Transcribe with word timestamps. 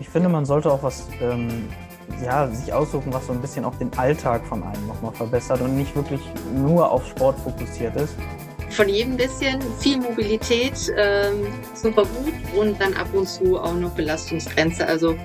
Ich 0.00 0.08
finde, 0.08 0.28
man 0.28 0.44
sollte 0.44 0.70
auch 0.70 0.82
was 0.82 1.08
ähm, 1.20 1.68
ja, 2.24 2.46
sich 2.48 2.72
aussuchen, 2.72 3.12
was 3.12 3.26
so 3.26 3.32
ein 3.32 3.40
bisschen 3.40 3.64
auch 3.64 3.74
den 3.76 3.92
Alltag 3.98 4.46
von 4.46 4.62
einem 4.62 4.86
nochmal 4.86 5.12
verbessert 5.12 5.60
und 5.60 5.76
nicht 5.76 5.94
wirklich 5.96 6.20
nur 6.54 6.88
auf 6.90 7.06
Sport 7.08 7.38
fokussiert 7.40 7.96
ist. 7.96 8.14
Von 8.70 8.88
jedem 8.88 9.16
bisschen, 9.16 9.60
viel 9.80 9.98
Mobilität, 9.98 10.92
ähm, 10.96 11.46
super 11.74 12.02
gut 12.02 12.34
und 12.56 12.80
dann 12.80 12.94
ab 12.94 13.08
und 13.12 13.28
zu 13.28 13.58
auch 13.58 13.74
noch 13.74 13.90
Belastungsgrenze. 13.90 14.86
Also 14.86 15.16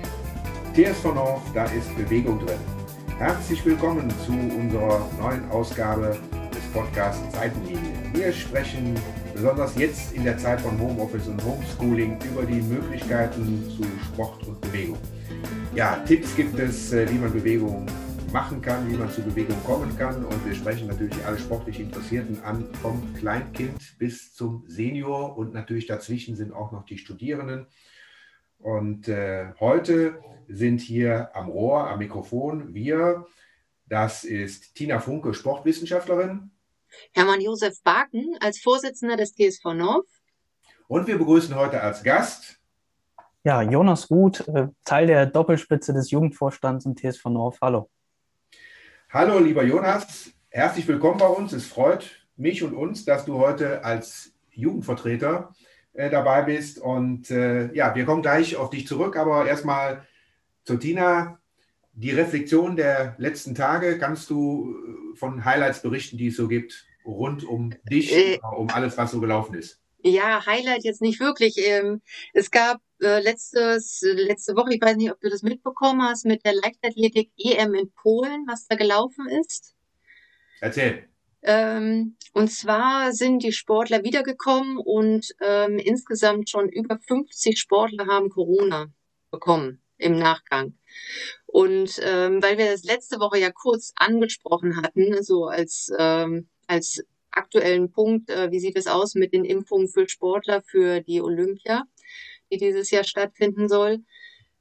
TSV 0.74 1.14
North, 1.14 1.42
da 1.54 1.66
ist 1.66 1.94
Bewegung 1.96 2.44
drin. 2.44 2.58
Herzlich 3.18 3.64
willkommen 3.64 4.12
zu 4.26 4.32
unserer 4.32 5.08
neuen 5.20 5.48
Ausgabe 5.52 6.16
des 6.52 6.64
Podcasts 6.72 7.22
Seitenlinie. 7.32 7.92
Wir 8.12 8.32
sprechen 8.32 8.96
besonders 9.34 9.76
jetzt 9.76 10.12
in 10.12 10.24
der 10.24 10.38
Zeit 10.38 10.60
von 10.60 10.78
Homeoffice 10.80 11.26
und 11.26 11.42
Homeschooling 11.44 12.18
über 12.30 12.44
die 12.44 12.62
Möglichkeiten 12.62 13.64
zu 13.76 13.82
Sport 14.06 14.46
und 14.46 14.60
Bewegung. 14.60 14.98
Ja, 15.74 15.96
Tipps 16.06 16.36
gibt 16.36 16.58
es, 16.58 16.92
äh, 16.92 17.10
wie 17.10 17.18
man 17.18 17.32
Bewegung 17.32 17.86
machen 18.32 18.62
kann, 18.62 18.90
wie 18.90 18.96
man 18.96 19.10
zu 19.10 19.22
Bewegung 19.22 19.56
kommen 19.64 19.96
kann. 19.96 20.24
Und 20.24 20.46
wir 20.46 20.54
sprechen 20.54 20.88
natürlich 20.88 21.24
alle 21.26 21.38
sportlich 21.38 21.80
Interessierten 21.80 22.42
an, 22.42 22.64
vom 22.80 23.14
Kleinkind 23.14 23.98
bis 23.98 24.34
zum 24.34 24.64
Senior. 24.66 25.36
Und 25.36 25.52
natürlich 25.52 25.86
dazwischen 25.86 26.36
sind 26.36 26.52
auch 26.52 26.72
noch 26.72 26.84
die 26.84 26.98
Studierenden. 26.98 27.66
Und 28.58 29.08
äh, 29.08 29.52
heute 29.60 30.20
sind 30.48 30.80
hier 30.80 31.34
am 31.34 31.48
Rohr, 31.48 31.88
am 31.90 31.98
Mikrofon 31.98 32.74
wir. 32.74 33.26
Das 33.86 34.24
ist 34.24 34.74
Tina 34.74 35.00
Funke, 35.00 35.34
Sportwissenschaftlerin. 35.34 36.50
Hermann 37.12 37.40
Josef 37.40 37.82
Baken 37.82 38.36
als 38.40 38.60
Vorsitzender 38.60 39.16
des 39.16 39.34
TSV 39.34 39.74
North. 39.74 40.08
Und 40.88 41.06
wir 41.06 41.18
begrüßen 41.18 41.54
heute 41.54 41.80
als 41.80 42.02
Gast 42.02 42.60
ja, 43.44 43.60
Jonas 43.60 44.10
Ruth, 44.10 44.48
äh, 44.48 44.68
Teil 44.84 45.06
der 45.06 45.26
Doppelspitze 45.26 45.92
des 45.92 46.10
Jugendvorstands 46.10 46.86
im 46.86 46.96
TSV 46.96 47.26
North. 47.26 47.58
Hallo. 47.60 47.90
Hallo, 49.10 49.38
lieber 49.38 49.62
Jonas. 49.62 50.32
Herzlich 50.48 50.88
willkommen 50.88 51.18
bei 51.18 51.26
uns. 51.26 51.52
Es 51.52 51.66
freut 51.66 52.26
mich 52.36 52.62
und 52.62 52.72
uns, 52.72 53.04
dass 53.04 53.26
du 53.26 53.38
heute 53.38 53.84
als 53.84 54.32
Jugendvertreter 54.50 55.52
äh, 55.92 56.08
dabei 56.08 56.42
bist. 56.42 56.78
Und 56.78 57.30
äh, 57.30 57.70
ja, 57.74 57.94
wir 57.94 58.06
kommen 58.06 58.22
gleich 58.22 58.56
auf 58.56 58.70
dich 58.70 58.86
zurück. 58.86 59.16
Aber 59.16 59.46
erstmal 59.46 60.06
zu 60.64 60.78
Tina. 60.78 61.38
Die 61.96 62.10
Reflexion 62.10 62.76
der 62.76 63.14
letzten 63.18 63.54
Tage, 63.54 63.98
kannst 63.98 64.28
du 64.28 64.74
äh, 65.12 65.16
von 65.16 65.44
Highlights 65.44 65.80
berichten, 65.80 66.18
die 66.18 66.28
es 66.28 66.36
so 66.36 66.48
gibt, 66.48 66.86
rund 67.04 67.44
um 67.44 67.72
dich, 67.88 68.12
äh, 68.12 68.40
um 68.56 68.68
alles, 68.70 68.98
was 68.98 69.12
so 69.12 69.20
gelaufen 69.20 69.54
ist? 69.54 69.80
Ja, 70.02 70.44
Highlight 70.44 70.84
jetzt 70.84 71.00
nicht 71.00 71.20
wirklich. 71.20 71.54
Ähm, 71.58 72.02
es 72.32 72.50
gab 72.50 72.80
äh, 73.00 73.22
letztes, 73.22 74.00
letzte 74.02 74.56
Woche, 74.56 74.74
ich 74.74 74.82
weiß 74.82 74.96
nicht, 74.96 75.12
ob 75.12 75.20
du 75.20 75.30
das 75.30 75.42
mitbekommen 75.42 76.02
hast, 76.02 76.26
mit 76.26 76.44
der 76.44 76.54
Leichtathletik 76.54 77.30
EM 77.38 77.74
in 77.74 77.90
Polen, 77.92 78.44
was 78.48 78.66
da 78.66 78.74
gelaufen 78.74 79.28
ist. 79.28 79.74
Erzähl. 80.60 81.04
Ähm, 81.42 82.16
und 82.32 82.50
zwar 82.50 83.12
sind 83.12 83.44
die 83.44 83.52
Sportler 83.52 84.02
wiedergekommen 84.02 84.78
und 84.78 85.34
ähm, 85.40 85.78
insgesamt 85.78 86.50
schon 86.50 86.68
über 86.68 86.98
50 86.98 87.58
Sportler 87.58 88.06
haben 88.06 88.30
Corona 88.30 88.88
bekommen 89.30 89.83
im 89.98 90.18
Nachgang. 90.18 90.76
Und 91.46 92.00
ähm, 92.02 92.42
weil 92.42 92.58
wir 92.58 92.70
das 92.70 92.84
letzte 92.84 93.20
Woche 93.20 93.38
ja 93.38 93.50
kurz 93.50 93.92
angesprochen 93.96 94.76
hatten, 94.82 95.22
so 95.22 95.46
als, 95.46 95.90
ähm, 95.98 96.48
als 96.66 97.04
aktuellen 97.30 97.92
Punkt, 97.92 98.30
äh, 98.30 98.50
wie 98.50 98.60
sieht 98.60 98.76
es 98.76 98.86
aus 98.86 99.14
mit 99.14 99.32
den 99.32 99.44
Impfungen 99.44 99.88
für 99.88 100.08
Sportler 100.08 100.62
für 100.62 101.00
die 101.00 101.20
Olympia, 101.20 101.84
die 102.50 102.58
dieses 102.58 102.90
Jahr 102.90 103.04
stattfinden 103.04 103.68
soll, 103.68 104.00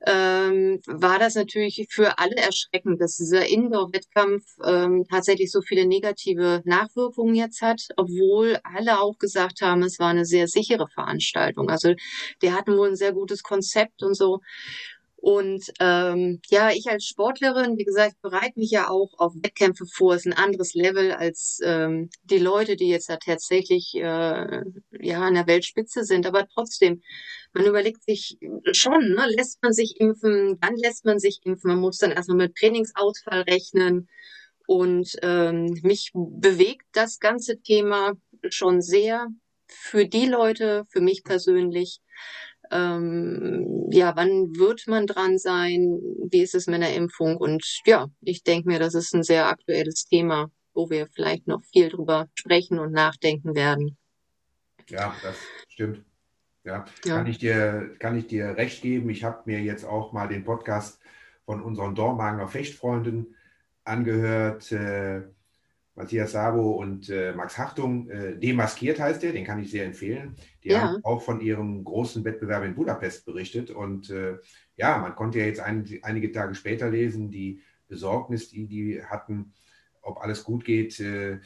ähm, 0.06 0.81
war 0.86 1.17
das 1.17 1.36
natürlich 1.36 1.88
für 1.90 2.20
alle 2.20 2.36
erschreckend, 2.36 3.00
dass 3.00 3.16
dieser 3.16 3.47
Indoor-Wettkampf 3.47 4.44
ähm, 4.66 5.06
tatsächlich 5.09 5.50
so 5.50 5.62
viele 5.62 5.86
negative 5.86 6.62
Nachwirkungen 6.66 7.35
jetzt 7.35 7.62
hat, 7.62 7.81
obwohl 7.96 8.59
alle 8.63 9.00
auch 9.00 9.18
gesagt 9.18 9.62
haben, 9.62 9.81
es 9.84 10.00
war 10.00 10.09
eine 10.09 10.25
sehr 10.25 10.47
sichere 10.47 10.88
Veranstaltung. 10.94 11.69
Also 11.69 11.94
der 12.41 12.53
hatten 12.53 12.75
wohl 12.78 12.90
ein 12.90 12.96
sehr 12.97 13.13
gutes 13.13 13.44
Konzept 13.44 14.03
und 14.03 14.16
so. 14.16 14.40
Und 15.23 15.72
ähm, 15.79 16.41
ja, 16.50 16.72
ich 16.72 16.89
als 16.89 17.06
Sportlerin, 17.06 17.78
wie 17.78 17.85
gesagt, 17.85 18.22
bereite 18.22 18.59
mich 18.59 18.72
ja 18.72 18.89
auch 18.89 19.17
auf 19.17 19.34
Wettkämpfe 19.35 19.85
vor. 19.85 20.16
Ist 20.16 20.25
ein 20.25 20.34
anderes 20.34 20.73
Level 20.73 21.13
als 21.13 21.61
ähm, 21.63 22.09
die 22.25 22.39
Leute, 22.39 22.75
die 22.75 22.89
jetzt 22.89 23.07
da 23.07 23.16
tatsächlich 23.16 23.94
äh, 23.95 24.63
ja 25.00 25.22
an 25.22 25.35
der 25.35 25.47
Weltspitze 25.47 26.03
sind. 26.03 26.28
Aber 26.28 26.45
trotzdem, 26.53 27.01
man 27.53 27.66
überlegt 27.66 28.03
sich 28.03 28.38
schon, 28.73 29.13
ne, 29.13 29.25
lässt 29.29 29.63
man 29.63 29.72
sich 29.72 29.95
impfen, 29.97 30.59
dann 30.59 30.75
lässt 30.75 31.06
man 31.06 31.19
sich 31.19 31.40
impfen. 31.45 31.69
Man 31.69 31.79
muss 31.79 32.00
dann 32.00 32.11
erstmal 32.11 32.35
mit 32.35 32.55
Trainingsausfall 32.57 33.44
rechnen. 33.44 34.09
Und 34.67 35.16
ähm, 35.22 35.79
mich 35.84 36.11
bewegt 36.13 36.88
das 36.91 37.19
ganze 37.19 37.61
Thema 37.61 38.11
schon 38.50 38.81
sehr 38.81 39.28
für 39.69 40.05
die 40.05 40.25
Leute, 40.25 40.84
für 40.90 41.00
mich 41.00 41.23
persönlich, 41.23 42.01
ähm, 42.73 43.88
ja, 43.91 44.16
wann 44.16 44.56
wird 44.56 44.88
man 44.88 45.07
dran 45.07 45.38
sein? 45.38 46.00
Wie 46.29 46.41
ist 46.41 46.56
es 46.56 46.67
mit 46.67 46.81
der 46.81 46.95
Impfung? 46.95 47.38
Und 47.38 47.63
ja, 47.85 48.07
ich 48.22 48.44
denke 48.44 48.67
mir, 48.67 48.79
das 48.79 48.95
ist 48.95 49.13
ein 49.13 49.23
sehr 49.23 49.47
aktuelles 49.47 50.06
Thema, 50.06 50.50
wo 50.73 50.89
wir 50.89 51.07
vielleicht 51.13 51.47
noch 51.47 51.63
viel 51.72 51.89
drüber 51.89 52.28
sprechen 52.34 52.79
und 52.79 52.91
nachdenken 52.91 53.56
werden. 53.56 53.97
Ja, 54.89 55.16
das 55.22 55.35
stimmt. 55.69 56.03
Ja, 56.63 56.85
ja. 57.06 57.17
Kann, 57.17 57.28
ich 57.28 57.38
dir, 57.38 57.95
kann 58.00 58.17
ich 58.17 58.28
dir 58.28 58.57
recht 58.57 58.81
geben. 58.81 59.09
Ich 59.09 59.23
habe 59.23 59.41
mir 59.45 59.61
jetzt 59.61 59.85
auch 59.85 60.13
mal 60.13 60.28
den 60.28 60.44
Podcast 60.44 61.00
von 61.45 61.61
unseren 61.61 61.94
Dormagener 61.94 62.47
Fechtfreunden 62.47 63.35
angehört. 63.84 64.72
Äh, 64.72 65.23
Matthias 65.96 66.31
Sabo 66.31 66.72
und 66.72 67.09
äh, 67.09 67.34
Max 67.34 67.58
Hachtung. 67.58 68.09
Äh, 68.09 68.38
Demaskiert 68.38 69.00
heißt 69.00 69.22
der, 69.22 69.31
den 69.31 69.46
kann 69.46 69.59
ich 69.59 69.70
sehr 69.70 69.86
empfehlen. 69.86 70.36
Die 70.64 70.70
ja. 70.70 70.81
haben 70.81 71.04
auch 71.04 71.22
von 71.22 71.40
ihrem 71.40 71.84
großen 71.84 72.24
Wettbewerb 72.24 72.64
in 72.64 72.76
Budapest 72.76 73.26
berichtet. 73.26 73.70
Und 73.70 74.09
äh, 74.09 74.38
ja, 74.76 74.98
man 74.98 75.16
konnte 75.16 75.40
ja 75.40 75.46
jetzt 75.46 75.59
ein, 75.59 75.88
einige 76.02 76.32
Tage 76.32 76.56
später 76.56 76.90
lesen, 76.90 77.30
die 77.30 77.62
Besorgnis, 77.88 78.50
die 78.50 78.66
die 78.66 79.03
hatten, 79.03 79.53
ob 80.02 80.20
alles 80.22 80.44
gut 80.44 80.66
geht, 80.66 81.00
äh, 81.00 81.40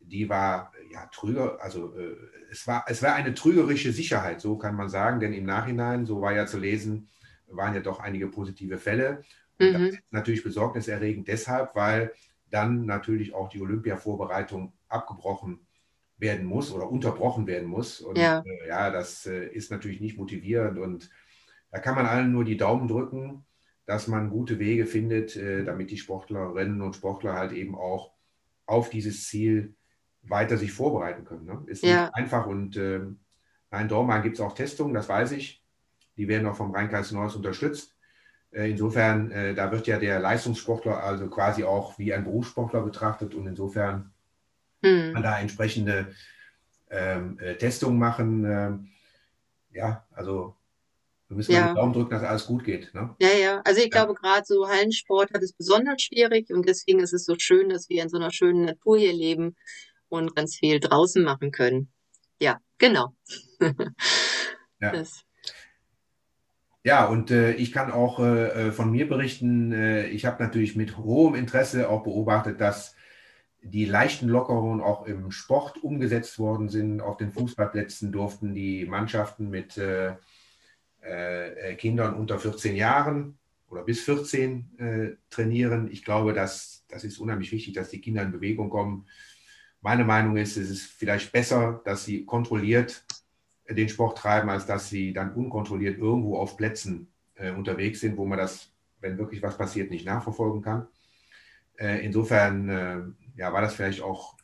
die 0.00 0.28
war 0.28 0.72
ja 0.92 1.06
trüger, 1.06 1.58
also 1.62 1.96
äh, 1.96 2.14
es 2.50 2.66
war, 2.66 2.84
es 2.86 3.02
war 3.02 3.14
eine 3.14 3.34
trügerische 3.34 3.92
Sicherheit, 3.92 4.40
so 4.40 4.58
kann 4.58 4.76
man 4.76 4.88
sagen, 4.88 5.18
denn 5.18 5.32
im 5.32 5.46
Nachhinein, 5.46 6.04
so 6.04 6.20
war 6.20 6.32
ja 6.32 6.46
zu 6.46 6.58
lesen, 6.58 7.08
waren 7.48 7.74
ja 7.74 7.80
doch 7.80 8.00
einige 8.00 8.28
positive 8.28 8.78
Fälle. 8.78 9.22
Und 9.58 9.72
mhm. 9.72 9.72
das 9.72 9.94
ist 9.94 10.02
natürlich 10.10 10.44
besorgniserregend 10.44 11.26
deshalb, 11.26 11.74
weil 11.74 12.12
dann 12.54 12.86
natürlich 12.86 13.34
auch 13.34 13.48
die 13.48 13.60
Olympia-Vorbereitung 13.60 14.72
abgebrochen 14.88 15.66
werden 16.18 16.46
muss 16.46 16.70
oder 16.70 16.88
unterbrochen 16.88 17.48
werden 17.48 17.68
muss. 17.68 18.00
Und 18.00 18.16
ja, 18.16 18.44
äh, 18.46 18.68
ja 18.68 18.90
das 18.90 19.26
äh, 19.26 19.46
ist 19.48 19.72
natürlich 19.72 20.00
nicht 20.00 20.16
motivierend. 20.16 20.78
Und 20.78 21.10
da 21.72 21.80
kann 21.80 21.96
man 21.96 22.06
allen 22.06 22.30
nur 22.30 22.44
die 22.44 22.56
Daumen 22.56 22.86
drücken, 22.86 23.44
dass 23.86 24.06
man 24.06 24.30
gute 24.30 24.60
Wege 24.60 24.86
findet, 24.86 25.34
äh, 25.34 25.64
damit 25.64 25.90
die 25.90 25.98
Sportlerinnen 25.98 26.80
und 26.80 26.94
Sportler 26.94 27.34
halt 27.34 27.52
eben 27.52 27.74
auch 27.74 28.12
auf 28.66 28.88
dieses 28.88 29.26
Ziel 29.26 29.74
weiter 30.22 30.56
sich 30.56 30.72
vorbereiten 30.72 31.24
können. 31.24 31.46
Ne? 31.46 31.62
Ist 31.66 31.82
ja. 31.82 32.04
nicht 32.04 32.14
einfach 32.14 32.46
und 32.46 32.76
äh, 32.76 33.00
in 33.00 33.88
Dortmund 33.88 34.22
gibt 34.22 34.36
es 34.36 34.40
auch 34.40 34.54
Testungen, 34.54 34.94
das 34.94 35.08
weiß 35.08 35.32
ich. 35.32 35.60
Die 36.16 36.28
werden 36.28 36.46
auch 36.46 36.54
vom 36.54 36.70
Rheinkreis 36.70 37.10
Neuss 37.10 37.34
unterstützt. 37.34 37.93
Äh, 38.54 38.70
insofern, 38.70 39.32
äh, 39.32 39.54
da 39.54 39.72
wird 39.72 39.86
ja 39.86 39.98
der 39.98 40.20
Leistungssportler 40.20 41.02
also 41.02 41.28
quasi 41.28 41.64
auch 41.64 41.98
wie 41.98 42.14
ein 42.14 42.24
Berufssportler 42.24 42.82
betrachtet 42.82 43.34
und 43.34 43.46
insofern 43.46 44.12
hm. 44.82 45.12
man 45.12 45.22
da 45.22 45.40
entsprechende 45.40 46.14
ähm, 46.88 47.38
äh, 47.40 47.56
Testungen 47.56 47.98
machen. 47.98 48.44
Ähm, 48.44 48.88
ja, 49.72 50.06
also 50.12 50.54
wir 51.28 51.36
müssen 51.36 51.52
ja. 51.52 51.66
den 51.66 51.74
Daumen 51.74 51.92
drücken, 51.92 52.10
dass 52.10 52.22
alles 52.22 52.46
gut 52.46 52.64
geht. 52.64 52.94
Ne? 52.94 53.16
Ja, 53.20 53.32
ja. 53.32 53.60
Also 53.64 53.80
ich 53.80 53.92
ja. 53.92 54.04
glaube, 54.04 54.14
gerade 54.14 54.44
so 54.46 54.68
Hallensport 54.68 55.32
hat 55.32 55.42
es 55.42 55.52
besonders 55.52 56.02
schwierig 56.02 56.50
und 56.50 56.68
deswegen 56.68 57.00
ist 57.00 57.12
es 57.12 57.24
so 57.24 57.34
schön, 57.36 57.70
dass 57.70 57.88
wir 57.88 58.02
in 58.02 58.08
so 58.08 58.18
einer 58.18 58.30
schönen 58.30 58.66
Natur 58.66 58.98
hier 58.98 59.12
leben 59.12 59.56
und 60.08 60.36
ganz 60.36 60.54
viel 60.54 60.78
draußen 60.78 61.24
machen 61.24 61.50
können. 61.50 61.90
Ja, 62.40 62.60
genau. 62.78 63.16
ja. 64.80 64.92
Das. 64.92 65.24
Ja, 66.86 67.06
und 67.06 67.30
äh, 67.30 67.52
ich 67.54 67.72
kann 67.72 67.90
auch 67.90 68.18
äh, 68.20 68.68
äh, 68.68 68.72
von 68.72 68.90
mir 68.90 69.08
berichten, 69.08 69.72
äh, 69.72 70.06
ich 70.08 70.26
habe 70.26 70.42
natürlich 70.42 70.76
mit 70.76 70.98
hohem 70.98 71.34
Interesse 71.34 71.88
auch 71.88 72.02
beobachtet, 72.02 72.60
dass 72.60 72.94
die 73.62 73.86
leichten 73.86 74.28
Lockerungen 74.28 74.82
auch 74.82 75.06
im 75.06 75.30
Sport 75.30 75.82
umgesetzt 75.82 76.38
worden 76.38 76.68
sind. 76.68 77.00
Auf 77.00 77.16
den 77.16 77.32
Fußballplätzen 77.32 78.12
durften 78.12 78.54
die 78.54 78.84
Mannschaften 78.84 79.48
mit 79.48 79.78
äh, 79.78 80.16
äh, 81.00 81.74
Kindern 81.76 82.14
unter 82.16 82.38
14 82.38 82.76
Jahren 82.76 83.38
oder 83.70 83.82
bis 83.82 84.02
14 84.02 85.18
trainieren. 85.30 85.90
Ich 85.90 86.04
glaube, 86.04 86.34
dass, 86.34 86.84
das 86.88 87.02
ist 87.02 87.18
unheimlich 87.18 87.50
wichtig, 87.50 87.74
dass 87.74 87.88
die 87.90 88.00
Kinder 88.00 88.22
in 88.22 88.30
Bewegung 88.30 88.68
kommen. 88.70 89.08
Meine 89.80 90.04
Meinung 90.04 90.36
ist, 90.36 90.56
es 90.58 90.70
ist 90.70 90.84
vielleicht 90.84 91.32
besser, 91.32 91.80
dass 91.84 92.04
sie 92.04 92.24
kontrolliert 92.26 93.04
den 93.68 93.88
Sport 93.88 94.18
treiben, 94.18 94.50
als 94.50 94.66
dass 94.66 94.88
sie 94.88 95.12
dann 95.12 95.34
unkontrolliert 95.34 95.98
irgendwo 95.98 96.36
auf 96.38 96.56
Plätzen 96.56 97.12
äh, 97.34 97.52
unterwegs 97.52 98.00
sind, 98.00 98.16
wo 98.16 98.24
man 98.24 98.38
das, 98.38 98.72
wenn 99.00 99.18
wirklich 99.18 99.42
was 99.42 99.56
passiert, 99.56 99.90
nicht 99.90 100.06
nachverfolgen 100.06 100.62
kann. 100.62 100.86
Äh, 101.76 102.04
insofern 102.04 102.68
äh, 102.68 103.02
ja, 103.36 103.52
war 103.52 103.62
das 103.62 103.74
vielleicht 103.74 104.02
auch 104.02 104.36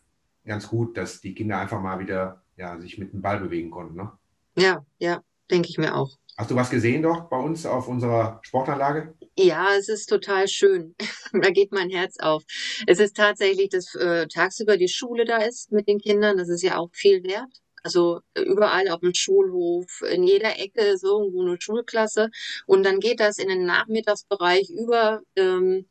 ganz 0.44 0.69
gut, 0.69 0.96
dass 0.96 1.20
die 1.20 1.34
Kinder 1.34 1.58
einfach 1.58 1.81
mal 1.81 2.00
wieder 2.00 2.43
ja, 2.56 2.78
sich 2.81 2.99
mit 2.99 3.12
dem 3.12 3.22
Ball 3.22 3.40
bewegen 3.40 3.70
konnten. 3.70 3.96
Ne? 3.96 4.11
Ja, 4.56 4.84
ja, 4.99 5.22
denke 5.50 5.69
ich 5.69 5.78
mir 5.78 5.94
auch. 5.94 6.17
Hast 6.37 6.50
du 6.50 6.56
was 6.56 6.70
gesehen 6.70 7.02
doch 7.02 7.28
bei 7.28 7.37
uns 7.37 7.67
auf 7.67 7.87
unserer 7.87 8.40
Sportanlage? 8.43 9.14
Ja, 9.37 9.75
es 9.78 9.88
ist 9.88 10.06
total 10.06 10.49
schön. 10.49 10.94
da 11.32 11.50
geht 11.50 11.70
mein 11.70 11.90
Herz 11.90 12.19
auf. 12.19 12.44
Es 12.87 12.99
ist 12.99 13.17
tatsächlich, 13.17 13.69
dass 13.69 13.94
äh, 13.94 14.26
tagsüber 14.26 14.76
die 14.76 14.88
Schule 14.88 15.25
da 15.25 15.38
ist 15.38 15.70
mit 15.70 15.87
den 15.87 15.99
Kindern. 15.99 16.38
Das 16.38 16.49
ist 16.49 16.62
ja 16.62 16.78
auch 16.78 16.90
viel 16.93 17.22
wert. 17.25 17.61
Also 17.82 18.21
äh, 18.35 18.43
überall 18.43 18.88
auf 18.88 19.00
dem 19.00 19.15
Schulhof, 19.15 20.03
in 20.11 20.25
jeder 20.25 20.59
Ecke 20.59 20.82
ist 20.82 21.05
irgendwo 21.05 21.43
eine 21.43 21.56
Schulklasse. 21.61 22.31
Und 22.67 22.85
dann 22.85 23.00
geht 23.00 23.21
das 23.21 23.38
in 23.38 23.49
den 23.49 23.65
Nachmittagsbereich 23.65 24.71
über. 24.71 25.23
Ähm, 25.37 25.87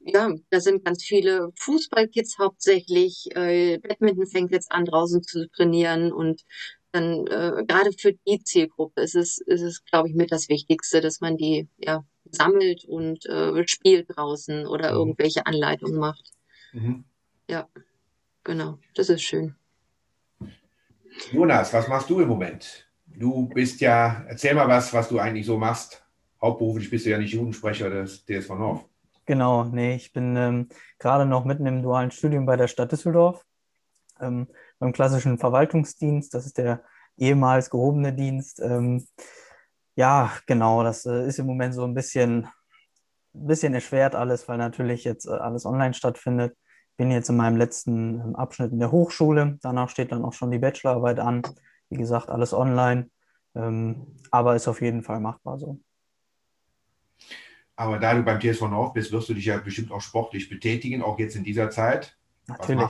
ja, 0.00 0.30
da 0.50 0.60
sind 0.60 0.84
ganz 0.84 1.02
viele 1.02 1.50
Fußballkids 1.58 2.38
hauptsächlich. 2.38 3.26
Äh, 3.34 3.78
Badminton 3.78 4.26
fängt 4.26 4.52
jetzt 4.52 4.70
an, 4.70 4.84
draußen 4.84 5.22
zu 5.22 5.48
trainieren. 5.50 6.12
Und 6.12 6.42
dann 6.92 7.26
äh, 7.26 7.64
gerade 7.66 7.90
für 7.98 8.12
die 8.26 8.42
Zielgruppe 8.44 9.02
ist 9.02 9.16
es, 9.16 9.38
ist 9.38 9.62
es, 9.62 9.84
glaube 9.84 10.08
ich, 10.08 10.14
mit 10.14 10.30
das 10.30 10.48
Wichtigste, 10.48 11.00
dass 11.00 11.20
man 11.20 11.36
die 11.36 11.68
ja 11.78 12.04
sammelt 12.30 12.84
und 12.84 13.26
äh, 13.26 13.66
spielt 13.66 14.16
draußen 14.16 14.66
oder 14.66 14.92
mhm. 14.92 14.98
irgendwelche 14.98 15.46
Anleitungen 15.46 15.98
macht. 15.98 16.30
Mhm. 16.72 17.04
Ja, 17.48 17.68
genau, 18.44 18.78
das 18.94 19.08
ist 19.08 19.22
schön. 19.22 19.56
Jonas, 21.32 21.72
was 21.72 21.88
machst 21.88 22.10
du 22.10 22.20
im 22.20 22.28
Moment? 22.28 22.88
Du 23.06 23.48
bist 23.48 23.80
ja, 23.80 24.24
erzähl 24.28 24.54
mal 24.54 24.68
was, 24.68 24.92
was 24.92 25.08
du 25.08 25.18
eigentlich 25.18 25.46
so 25.46 25.56
machst. 25.56 26.04
Hauptberuflich 26.40 26.90
bist 26.90 27.06
du 27.06 27.10
ja 27.10 27.18
nicht 27.18 27.32
Jugendsprecher 27.32 27.90
des 27.90 28.24
DSV 28.24 28.50
North. 28.50 28.84
Genau, 29.26 29.64
nee, 29.64 29.94
ich 29.94 30.12
bin 30.12 30.36
ähm, 30.36 30.68
gerade 30.98 31.24
noch 31.24 31.44
mitten 31.44 31.66
im 31.66 31.82
dualen 31.82 32.10
Studium 32.10 32.44
bei 32.44 32.56
der 32.56 32.68
Stadt 32.68 32.92
Düsseldorf, 32.92 33.44
ähm, 34.20 34.48
beim 34.78 34.92
klassischen 34.92 35.38
Verwaltungsdienst. 35.38 36.34
Das 36.34 36.44
ist 36.44 36.58
der 36.58 36.82
ehemals 37.16 37.70
gehobene 37.70 38.12
Dienst. 38.12 38.60
Ähm, 38.60 39.06
ja, 39.96 40.32
genau, 40.46 40.82
das 40.82 41.06
äh, 41.06 41.26
ist 41.26 41.38
im 41.38 41.46
Moment 41.46 41.74
so 41.74 41.84
ein 41.84 41.94
bisschen, 41.94 42.48
bisschen 43.32 43.72
erschwert 43.72 44.14
alles, 44.14 44.46
weil 44.48 44.58
natürlich 44.58 45.04
jetzt 45.04 45.26
äh, 45.26 45.30
alles 45.30 45.64
online 45.64 45.94
stattfindet 45.94 46.56
bin 46.96 47.10
jetzt 47.10 47.28
in 47.28 47.36
meinem 47.36 47.56
letzten 47.56 48.20
ähm, 48.20 48.36
Abschnitt 48.36 48.72
in 48.72 48.78
der 48.78 48.92
Hochschule. 48.92 49.58
Danach 49.62 49.90
steht 49.90 50.12
dann 50.12 50.24
auch 50.24 50.32
schon 50.32 50.50
die 50.50 50.58
Bachelorarbeit 50.58 51.18
an. 51.18 51.42
Wie 51.90 51.96
gesagt, 51.96 52.30
alles 52.30 52.52
online. 52.52 53.10
Ähm, 53.54 54.06
aber 54.30 54.56
ist 54.56 54.68
auf 54.68 54.80
jeden 54.80 55.02
Fall 55.02 55.20
machbar 55.20 55.58
so. 55.58 55.80
Aber 57.76 57.98
da 57.98 58.14
du 58.14 58.22
beim 58.22 58.40
TSV 58.40 58.62
Nord 58.68 58.94
bist, 58.94 59.10
wirst 59.12 59.28
du 59.28 59.34
dich 59.34 59.46
ja 59.46 59.58
bestimmt 59.58 59.90
auch 59.90 60.00
sportlich 60.00 60.48
betätigen, 60.48 61.02
auch 61.02 61.18
jetzt 61.18 61.34
in 61.34 61.44
dieser 61.44 61.70
Zeit. 61.70 62.16
Natürlich. 62.46 62.88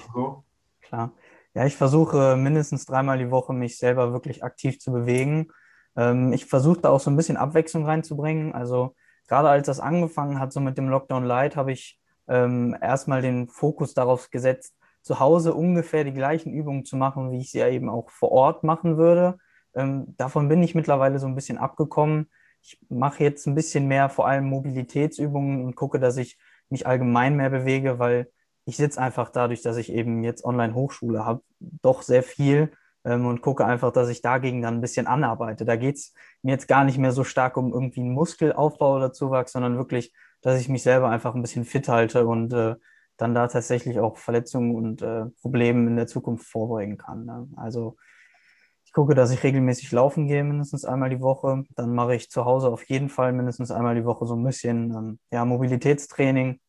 Klar. 0.82 1.12
Ja, 1.54 1.64
ich 1.64 1.76
versuche 1.76 2.36
mindestens 2.36 2.84
dreimal 2.84 3.18
die 3.18 3.30
Woche 3.30 3.52
mich 3.52 3.78
selber 3.78 4.12
wirklich 4.12 4.42
aktiv 4.42 4.78
zu 4.80 4.92
bewegen. 4.92 5.48
Ähm, 5.96 6.32
ich 6.32 6.46
versuche 6.46 6.80
da 6.80 6.90
auch 6.90 7.00
so 7.00 7.10
ein 7.10 7.16
bisschen 7.16 7.36
Abwechslung 7.36 7.86
reinzubringen. 7.86 8.52
Also 8.52 8.94
gerade 9.28 9.48
als 9.48 9.66
das 9.66 9.80
angefangen 9.80 10.40
hat, 10.40 10.52
so 10.52 10.60
mit 10.60 10.76
dem 10.76 10.88
Lockdown 10.88 11.24
Light, 11.24 11.56
habe 11.56 11.72
ich 11.72 11.98
ähm, 12.28 12.76
erstmal 12.80 13.22
den 13.22 13.48
Fokus 13.48 13.94
darauf 13.94 14.30
gesetzt, 14.30 14.74
zu 15.02 15.20
Hause 15.20 15.54
ungefähr 15.54 16.04
die 16.04 16.14
gleichen 16.14 16.52
Übungen 16.52 16.84
zu 16.84 16.96
machen, 16.96 17.30
wie 17.30 17.38
ich 17.38 17.50
sie 17.50 17.58
ja 17.58 17.68
eben 17.68 17.90
auch 17.90 18.10
vor 18.10 18.32
Ort 18.32 18.64
machen 18.64 18.96
würde. 18.96 19.38
Ähm, 19.74 20.14
davon 20.16 20.48
bin 20.48 20.62
ich 20.62 20.74
mittlerweile 20.74 21.18
so 21.18 21.26
ein 21.26 21.34
bisschen 21.34 21.58
abgekommen. 21.58 22.30
Ich 22.62 22.78
mache 22.88 23.22
jetzt 23.22 23.46
ein 23.46 23.54
bisschen 23.54 23.86
mehr 23.86 24.08
vor 24.08 24.26
allem 24.26 24.46
Mobilitätsübungen 24.46 25.64
und 25.64 25.76
gucke, 25.76 26.00
dass 26.00 26.16
ich 26.16 26.38
mich 26.70 26.86
allgemein 26.86 27.36
mehr 27.36 27.50
bewege, 27.50 27.98
weil 27.98 28.30
ich 28.64 28.76
sitze 28.76 29.00
einfach 29.00 29.30
dadurch, 29.30 29.60
dass 29.62 29.76
ich 29.76 29.92
eben 29.92 30.24
jetzt 30.24 30.44
Online-Hochschule 30.44 31.24
habe, 31.24 31.42
doch 31.60 32.00
sehr 32.00 32.22
viel 32.22 32.72
ähm, 33.04 33.26
und 33.26 33.42
gucke 33.42 33.66
einfach, 33.66 33.92
dass 33.92 34.08
ich 34.08 34.22
dagegen 34.22 34.62
dann 34.62 34.76
ein 34.76 34.80
bisschen 34.80 35.06
anarbeite. 35.06 35.64
Da 35.64 35.76
geht 35.76 35.96
es 35.96 36.14
mir 36.42 36.52
jetzt 36.52 36.68
gar 36.68 36.84
nicht 36.84 36.98
mehr 36.98 37.12
so 37.12 37.24
stark 37.24 37.56
um 37.56 37.72
irgendwie 37.72 38.00
einen 38.00 38.12
Muskelaufbau 38.12 38.96
oder 38.96 39.12
Zuwachs, 39.12 39.52
sondern 39.52 39.76
wirklich 39.76 40.14
dass 40.44 40.61
ich 40.61 40.69
mich 40.69 40.82
selber 40.82 41.08
einfach 41.08 41.35
ein 41.35 41.41
bisschen 41.41 41.64
fit 41.64 41.88
halte 41.88 42.26
und 42.26 42.52
äh, 42.52 42.76
dann 43.17 43.35
da 43.35 43.49
tatsächlich 43.49 43.99
auch 43.99 44.19
Verletzungen 44.19 44.75
und 44.75 45.00
äh, 45.00 45.25
Probleme 45.41 45.88
in 45.88 45.96
der 45.96 46.06
Zukunft 46.06 46.46
vorbeugen 46.46 46.99
kann. 46.99 47.25
Ne? 47.25 47.49
Also 47.56 47.96
ich 48.85 48.93
gucke, 48.93 49.14
dass 49.14 49.31
ich 49.31 49.43
regelmäßig 49.43 49.91
laufen 49.91 50.26
gehe, 50.26 50.44
mindestens 50.44 50.85
einmal 50.85 51.08
die 51.08 51.20
Woche. 51.20 51.64
Dann 51.76 51.94
mache 51.94 52.14
ich 52.14 52.31
zu 52.31 52.44
Hause 52.44 52.69
auf 52.69 52.85
jeden 52.85 53.08
Fall 53.08 53.32
mindestens 53.32 53.70
einmal 53.70 53.94
die 53.94 54.05
Woche 54.05 54.26
so 54.26 54.37
ein 54.37 54.44
bisschen 54.44 54.91
ähm, 54.94 55.19
ja, 55.32 55.46
Mobilitätstraining. 55.46 56.61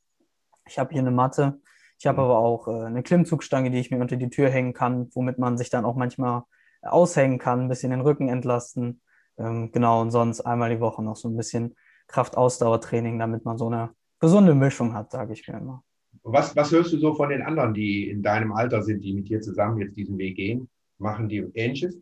Ich 0.66 0.80
habe 0.80 0.92
hier 0.94 1.02
eine 1.02 1.12
Matte. 1.12 1.60
Ich 2.00 2.08
habe 2.08 2.20
mhm. 2.20 2.24
aber 2.24 2.38
auch 2.38 2.68
äh, 2.70 2.86
eine 2.86 3.04
Klimmzugstange, 3.04 3.72
die 3.72 3.80
ich 3.80 3.92
mir 3.92 4.00
unter 4.00 4.16
die 4.16 4.30
Tür 4.30 4.50
hängen 4.50 4.74
kann, 4.74 5.10
womit 5.14 5.38
man 5.38 5.58
sich 5.58 5.70
dann 5.70 5.84
auch 5.84 5.96
manchmal 5.96 6.44
aushängen 6.82 7.40
kann, 7.40 7.62
ein 7.62 7.70
bisschen 7.70 7.92
den 7.92 8.02
Rücken 8.02 8.30
entlasten. 8.30 9.02
Ähm, 9.38 9.74
genau, 9.74 10.02
und 10.02 10.12
sonst 10.12 10.40
einmal 10.40 10.70
die 10.70 10.80
Woche 10.80 11.04
noch 11.04 11.18
so 11.18 11.28
ein 11.28 11.36
bisschen 11.36 11.76
Kraftausdauertraining, 12.08 13.20
damit 13.20 13.46
man 13.46 13.58
so 13.58 13.68
eine 13.68 13.92
gesunde 14.20 14.56
Mischung 14.56 14.94
hat, 14.94 15.12
sage 15.12 15.34
ich 15.34 15.48
mir 15.48 15.58
immer. 15.58 15.84
Was, 16.24 16.56
was 16.56 16.72
hörst 16.72 16.92
du 16.94 16.98
so 16.98 17.14
von 17.14 17.30
den 17.30 17.42
anderen, 17.42 17.74
die 17.74 18.10
in 18.10 18.24
deinem 18.24 18.52
Alter 18.52 18.82
sind, 18.82 19.04
die 19.04 19.14
mit 19.14 19.30
dir 19.30 19.42
zusammen 19.42 19.80
jetzt 19.80 19.96
diesen 19.96 20.18
Weg 20.18 20.36
gehen? 20.38 20.70
Machen 20.98 21.30
die 21.30 21.38
Ähnliches? 21.54 22.00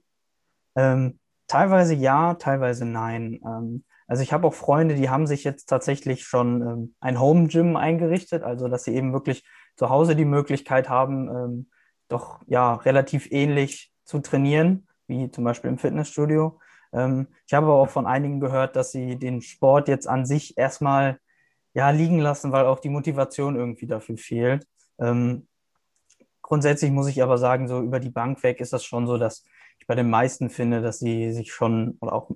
Ähm, 0.76 1.20
teilweise 1.48 1.94
ja, 1.96 2.36
teilweise 2.36 2.86
nein. 2.86 3.40
Ähm, 3.46 3.84
also 4.08 4.24
ich 4.24 4.32
habe 4.32 4.48
auch 4.48 4.54
Freunde, 4.54 4.96
die 4.96 5.10
haben 5.10 5.28
sich 5.28 5.44
jetzt 5.44 5.66
tatsächlich 5.66 6.24
schon 6.24 6.62
ähm, 6.62 6.96
ein 7.00 7.20
Home 7.20 7.48
Gym 7.48 7.76
eingerichtet, 7.76 8.44
also 8.44 8.68
dass 8.68 8.84
sie 8.84 8.96
eben 8.96 9.14
wirklich 9.14 9.44
zu 9.76 9.90
Hause 9.90 10.16
die 10.16 10.26
Möglichkeit 10.26 10.90
haben, 10.90 11.30
ähm, 11.30 11.70
doch 12.10 12.42
ja 12.46 12.76
relativ 12.76 13.32
ähnlich 13.32 13.92
zu 14.04 14.20
trainieren, 14.20 14.88
wie 15.08 15.32
zum 15.32 15.44
Beispiel 15.44 15.70
im 15.70 15.78
Fitnessstudio. 15.78 16.60
Ähm, 16.94 17.28
ich 17.48 17.54
habe 17.54 17.68
aber 17.68 17.76
auch 17.76 17.90
von 17.90 18.06
einigen 18.06 18.40
gehört, 18.40 18.76
dass 18.76 18.92
sie 18.92 19.18
den 19.18 19.42
Sport 19.42 19.88
jetzt 19.88 20.08
an 20.08 20.26
sich 20.26 20.58
erstmal 20.58 21.20
ja, 21.74 21.90
liegen 21.90 22.20
lassen, 22.20 22.52
weil 22.52 22.66
auch 22.66 22.80
die 22.80 22.90
Motivation 22.90 23.56
irgendwie 23.56 23.88
dafür 23.88 24.18
fehlt. 24.18 24.68
Ähm, 25.00 25.48
grundsätzlich 26.42 26.92
muss 26.92 27.08
ich 27.08 27.24
aber 27.24 27.38
sagen, 27.38 27.68
so 27.68 27.82
über 27.82 28.00
die 28.00 28.12
Bank 28.12 28.44
weg 28.44 28.62
ist 28.62 28.74
das 28.74 28.86
schon 28.86 29.08
so, 29.08 29.18
dass 29.18 29.44
ich 29.80 29.88
bei 29.88 29.96
den 29.96 30.10
meisten 30.10 30.50
finde, 30.50 30.82
dass 30.82 31.00
sie 31.00 31.34
sich 31.34 31.52
schon, 31.52 31.98
oder 32.00 32.14
auch 32.14 32.30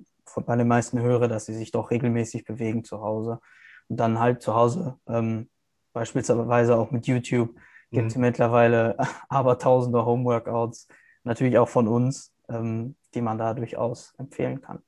bei 0.44 0.56
den 0.56 0.68
meisten 0.68 1.00
höre, 1.00 1.28
dass 1.28 1.46
sie 1.46 1.54
sich 1.54 1.70
doch 1.70 1.90
regelmäßig 1.90 2.44
bewegen 2.44 2.84
zu 2.84 3.00
Hause. 3.00 3.40
Und 3.88 3.98
dann 3.98 4.18
halt 4.18 4.42
zu 4.42 4.54
Hause, 4.54 4.98
ähm, 5.08 5.48
beispielsweise 5.92 6.76
auch 6.76 6.90
mit 6.90 7.06
YouTube, 7.06 7.54
gibt 7.90 8.08
es 8.08 8.16
mhm. 8.16 8.22
mittlerweile 8.22 8.96
aber 9.28 9.58
tausende 9.58 10.04
Homeworkouts, 10.04 10.88
natürlich 11.24 11.58
auch 11.58 11.68
von 11.68 11.88
uns. 11.88 12.34
Ähm, 12.48 12.94
die 13.14 13.20
man 13.20 13.38
da 13.38 13.54
durchaus 13.54 14.14
empfehlen 14.18 14.60
kann. 14.60 14.80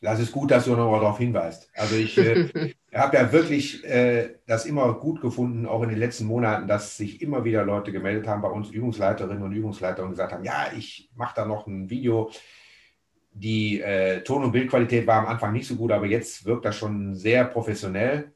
Das 0.00 0.18
ist 0.18 0.32
gut, 0.32 0.50
dass 0.50 0.64
du 0.64 0.74
nochmal 0.74 1.00
darauf 1.00 1.18
hinweist. 1.18 1.70
Also 1.74 1.94
ich 1.94 2.18
äh, 2.18 2.74
habe 2.94 3.16
ja 3.16 3.32
wirklich 3.32 3.84
äh, 3.84 4.34
das 4.46 4.66
immer 4.66 4.94
gut 4.94 5.20
gefunden, 5.20 5.64
auch 5.64 5.82
in 5.82 5.90
den 5.90 5.98
letzten 5.98 6.26
Monaten, 6.26 6.66
dass 6.66 6.96
sich 6.96 7.22
immer 7.22 7.44
wieder 7.44 7.64
Leute 7.64 7.92
gemeldet 7.92 8.26
haben 8.26 8.42
bei 8.42 8.48
uns, 8.48 8.70
Übungsleiterinnen 8.70 9.42
und 9.42 9.52
Übungsleiter, 9.52 10.02
und 10.02 10.10
gesagt 10.10 10.32
haben, 10.32 10.44
ja, 10.44 10.66
ich 10.76 11.10
mache 11.14 11.34
da 11.36 11.46
noch 11.46 11.68
ein 11.68 11.88
Video. 11.88 12.30
Die 13.32 13.80
äh, 13.80 14.22
Ton- 14.24 14.44
und 14.44 14.52
Bildqualität 14.52 15.06
war 15.06 15.20
am 15.20 15.26
Anfang 15.26 15.52
nicht 15.52 15.68
so 15.68 15.76
gut, 15.76 15.92
aber 15.92 16.06
jetzt 16.06 16.44
wirkt 16.44 16.64
das 16.64 16.76
schon 16.76 17.14
sehr 17.14 17.44
professionell. 17.44 18.32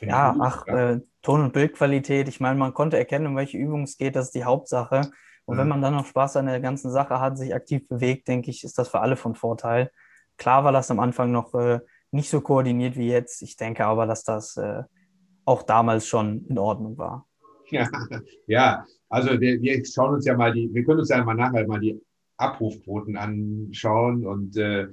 Ja, 0.00 0.36
ach, 0.38 0.66
ja. 0.66 0.90
Äh, 0.90 1.00
Ton- 1.22 1.42
und 1.42 1.52
Bildqualität, 1.52 2.28
ich 2.28 2.40
meine, 2.40 2.58
man 2.58 2.74
konnte 2.74 2.98
erkennen, 2.98 3.26
um 3.26 3.36
welche 3.36 3.58
Übung 3.58 3.84
es 3.84 3.96
geht, 3.96 4.16
das 4.16 4.26
ist 4.26 4.34
die 4.34 4.44
Hauptsache. 4.44 5.10
Und 5.50 5.58
wenn 5.58 5.66
man 5.66 5.82
dann 5.82 5.94
noch 5.94 6.06
Spaß 6.06 6.36
an 6.36 6.46
der 6.46 6.60
ganzen 6.60 6.92
Sache 6.92 7.18
hat, 7.20 7.36
sich 7.36 7.52
aktiv 7.52 7.88
bewegt, 7.88 8.28
denke 8.28 8.50
ich, 8.50 8.62
ist 8.62 8.78
das 8.78 8.88
für 8.88 9.00
alle 9.00 9.16
von 9.16 9.34
Vorteil. 9.34 9.90
Klar 10.36 10.62
war 10.62 10.70
das 10.70 10.92
am 10.92 11.00
Anfang 11.00 11.32
noch 11.32 11.52
äh, 11.54 11.80
nicht 12.12 12.30
so 12.30 12.40
koordiniert 12.40 12.96
wie 12.96 13.08
jetzt. 13.08 13.42
Ich 13.42 13.56
denke 13.56 13.84
aber, 13.84 14.06
dass 14.06 14.22
das 14.22 14.56
äh, 14.56 14.84
auch 15.44 15.64
damals 15.64 16.06
schon 16.06 16.46
in 16.46 16.56
Ordnung 16.56 16.96
war. 16.98 17.26
Ja, 17.68 17.88
ja. 18.46 18.84
also 19.08 19.40
wir, 19.40 19.60
wir, 19.60 19.84
schauen 19.84 20.14
uns 20.14 20.24
ja 20.24 20.36
mal 20.36 20.52
die, 20.52 20.72
wir 20.72 20.84
können 20.84 21.00
uns 21.00 21.08
ja 21.08 21.24
mal 21.24 21.34
nachher 21.34 21.66
mal 21.66 21.80
die 21.80 22.00
Abrufquoten 22.36 23.16
anschauen 23.16 24.24
und 24.24 24.56
äh, 24.56 24.86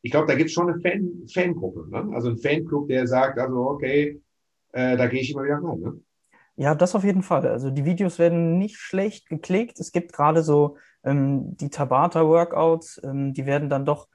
ich 0.00 0.10
glaube, 0.10 0.26
da 0.26 0.34
gibt 0.36 0.48
es 0.48 0.54
schon 0.54 0.70
eine 0.70 0.80
Fan, 0.80 1.26
Fangruppe, 1.30 1.86
ne? 1.90 2.14
also 2.14 2.30
ein 2.30 2.38
Fanclub, 2.38 2.88
der 2.88 3.06
sagt, 3.06 3.38
also 3.38 3.56
okay, 3.68 4.22
äh, 4.72 4.96
da 4.96 5.06
gehe 5.06 5.20
ich 5.20 5.32
immer 5.32 5.44
wieder 5.44 5.56
rein. 5.56 5.80
Ne? 5.80 6.00
Ja, 6.60 6.74
das 6.74 6.96
auf 6.96 7.04
jeden 7.04 7.22
Fall. 7.22 7.46
Also 7.46 7.70
die 7.70 7.84
Videos 7.84 8.18
werden 8.18 8.58
nicht 8.58 8.78
schlecht 8.78 9.28
geklickt. 9.28 9.78
Es 9.78 9.92
gibt 9.92 10.12
gerade 10.12 10.42
so 10.42 10.76
ähm, 11.04 11.56
die 11.56 11.70
Tabata-Workouts, 11.70 13.00
ähm, 13.04 13.32
die 13.32 13.46
werden 13.46 13.68
dann 13.68 13.86
doch 13.86 14.08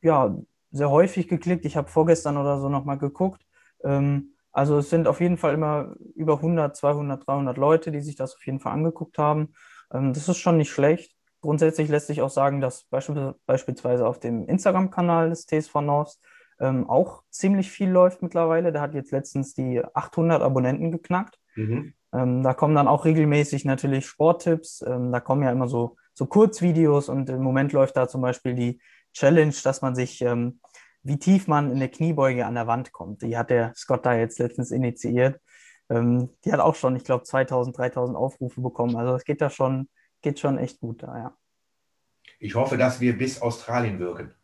ja, 0.00 0.34
sehr 0.70 0.88
häufig 0.90 1.28
geklickt. 1.28 1.66
Ich 1.66 1.76
habe 1.76 1.90
vorgestern 1.90 2.38
oder 2.38 2.58
so 2.60 2.70
nochmal 2.70 2.96
geguckt. 2.96 3.42
Ähm, 3.84 4.32
also 4.52 4.78
es 4.78 4.88
sind 4.88 5.06
auf 5.06 5.20
jeden 5.20 5.36
Fall 5.36 5.52
immer 5.52 5.94
über 6.14 6.36
100, 6.36 6.74
200, 6.74 7.26
300 7.26 7.58
Leute, 7.58 7.90
die 7.92 8.00
sich 8.00 8.16
das 8.16 8.34
auf 8.34 8.46
jeden 8.46 8.60
Fall 8.60 8.72
angeguckt 8.72 9.18
haben. 9.18 9.52
Ähm, 9.92 10.14
das 10.14 10.28
ist 10.30 10.38
schon 10.38 10.56
nicht 10.56 10.70
schlecht. 10.70 11.14
Grundsätzlich 11.42 11.90
lässt 11.90 12.06
sich 12.06 12.22
auch 12.22 12.30
sagen, 12.30 12.62
dass 12.62 12.84
beispielsweise 12.84 14.06
auf 14.06 14.18
dem 14.18 14.46
Instagram-Kanal 14.46 15.28
des 15.28 15.44
TSV 15.44 15.74
North 15.82 16.18
ähm, 16.58 16.88
auch 16.88 17.22
ziemlich 17.28 17.70
viel 17.70 17.90
läuft 17.90 18.22
mittlerweile. 18.22 18.72
Der 18.72 18.80
hat 18.80 18.94
jetzt 18.94 19.12
letztens 19.12 19.52
die 19.52 19.82
800 19.94 20.40
Abonnenten 20.42 20.90
geknackt. 20.90 21.38
Mhm. 21.60 21.94
Ähm, 22.12 22.42
da 22.42 22.54
kommen 22.54 22.74
dann 22.74 22.88
auch 22.88 23.04
regelmäßig 23.04 23.64
natürlich 23.64 24.06
Sporttipps. 24.06 24.82
Ähm, 24.86 25.12
da 25.12 25.20
kommen 25.20 25.42
ja 25.42 25.52
immer 25.52 25.68
so, 25.68 25.96
so 26.14 26.26
Kurzvideos 26.26 27.08
und 27.08 27.28
im 27.30 27.42
Moment 27.42 27.72
läuft 27.72 27.96
da 27.96 28.08
zum 28.08 28.20
Beispiel 28.20 28.54
die 28.54 28.80
Challenge, 29.12 29.54
dass 29.62 29.82
man 29.82 29.94
sich, 29.94 30.20
ähm, 30.22 30.60
wie 31.02 31.18
tief 31.18 31.46
man 31.46 31.70
in 31.70 31.78
der 31.78 31.88
Kniebeuge 31.88 32.46
an 32.46 32.54
der 32.54 32.66
Wand 32.66 32.92
kommt. 32.92 33.22
Die 33.22 33.36
hat 33.36 33.50
der 33.50 33.72
Scott 33.74 34.04
da 34.04 34.14
jetzt 34.14 34.38
letztens 34.38 34.70
initiiert. 34.70 35.40
Ähm, 35.88 36.30
die 36.44 36.52
hat 36.52 36.60
auch 36.60 36.74
schon, 36.74 36.96
ich 36.96 37.04
glaube, 37.04 37.24
2000, 37.24 37.76
3000 37.76 38.16
Aufrufe 38.16 38.60
bekommen. 38.60 38.96
Also 38.96 39.14
es 39.14 39.24
geht 39.24 39.40
da 39.40 39.50
schon, 39.50 39.88
geht 40.22 40.40
schon 40.40 40.58
echt 40.58 40.80
gut 40.80 41.02
da, 41.02 41.16
ja. 41.16 41.36
Ich 42.38 42.54
hoffe, 42.54 42.76
dass 42.76 43.00
wir 43.00 43.16
bis 43.16 43.42
Australien 43.42 43.98
wirken. 43.98 44.34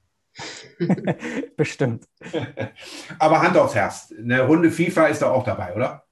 Bestimmt. 1.56 2.06
Aber 3.18 3.40
Hand 3.40 3.56
aufs 3.56 3.75
Herz. 3.75 4.12
Eine 4.16 4.42
Runde 4.42 4.70
FIFA 4.70 5.06
ist 5.06 5.23
da 5.23 5.30
auch 5.30 5.44
dabei, 5.44 5.75
oder? 5.75 6.05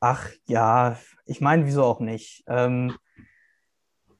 Ach 0.00 0.28
ja, 0.46 0.98
ich 1.26 1.40
meine, 1.40 1.66
wieso 1.66 1.84
auch 1.84 2.00
nicht? 2.00 2.42
Ähm, 2.48 2.96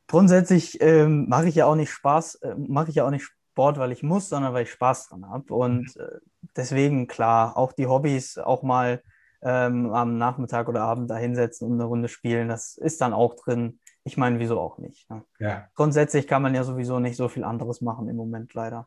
grundsätzlich 0.07 0.81
ähm, 0.81 1.27
mache 1.29 1.49
ich 1.49 1.55
ja 1.55 1.67
auch 1.67 1.75
nicht 1.75 1.91
Spaß, 1.91 2.37
äh, 2.37 2.55
mache 2.55 2.91
ich 2.91 2.97
ja 2.97 3.07
auch 3.07 3.11
nicht 3.11 3.25
Sport, 3.25 3.79
weil 3.79 3.93
ich 3.93 4.03
muss, 4.03 4.29
sondern 4.29 4.53
weil 4.53 4.65
ich 4.65 4.73
Spaß 4.73 5.09
dran 5.09 5.29
habe. 5.29 5.55
Und 5.55 5.97
mhm. 5.97 6.03
äh, 6.03 6.19
deswegen, 6.55 7.07
klar, 7.07 7.57
auch 7.57 7.73
die 7.73 7.87
Hobbys 7.87 8.39
auch 8.39 8.63
mal 8.63 9.03
ähm, 9.43 9.93
am 9.93 10.19
Nachmittag 10.19 10.69
oder 10.69 10.83
Abend 10.83 11.11
da 11.11 11.17
hinsetzen 11.17 11.67
und 11.67 11.75
eine 11.75 11.85
Runde 11.85 12.09
spielen, 12.09 12.49
das 12.49 12.77
ist 12.77 13.01
dann 13.01 13.13
auch 13.13 13.35
drin. 13.35 13.81
Ich 14.05 14.17
meine, 14.17 14.39
wieso 14.39 14.61
auch 14.61 14.79
nicht. 14.79 15.09
Ne? 15.11 15.25
Ja. 15.39 15.69
Grundsätzlich 15.75 16.27
kann 16.27 16.43
man 16.43 16.55
ja 16.55 16.65
sowieso 16.65 17.01
nicht 17.01 17.17
so 17.17 17.29
viel 17.29 17.45
anderes 17.45 17.81
machen 17.81 18.09
im 18.09 18.17
Moment 18.17 18.53
leider. 18.55 18.87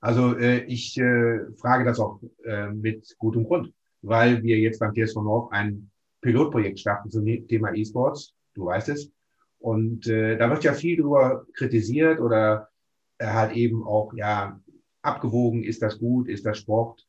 Also 0.00 0.36
äh, 0.38 0.60
ich 0.64 0.98
äh, 0.98 1.40
frage 1.60 1.84
das 1.84 2.00
auch 2.00 2.20
äh, 2.44 2.68
mit 2.68 3.14
gutem 3.18 3.44
Grund, 3.44 3.74
weil 4.00 4.42
wir 4.42 4.58
jetzt 4.58 4.80
beim 4.80 4.94
TSV 4.94 5.16
Nord 5.16 5.52
ein 5.52 5.90
Pilotprojekt 6.20 6.80
starten 6.80 7.10
zum 7.10 7.24
Thema 7.24 7.72
E-Sports, 7.74 8.34
du 8.54 8.66
weißt 8.66 8.88
es. 8.90 9.10
Und 9.58 10.06
äh, 10.06 10.36
da 10.36 10.50
wird 10.50 10.64
ja 10.64 10.72
viel 10.72 10.96
drüber 11.00 11.46
kritisiert 11.54 12.20
oder 12.20 12.68
äh, 13.18 13.26
halt 13.26 13.56
eben 13.56 13.84
auch, 13.86 14.12
ja, 14.14 14.60
abgewogen, 15.02 15.64
ist 15.64 15.82
das 15.82 15.98
gut, 15.98 16.28
ist 16.28 16.46
das 16.46 16.58
Sport. 16.58 17.06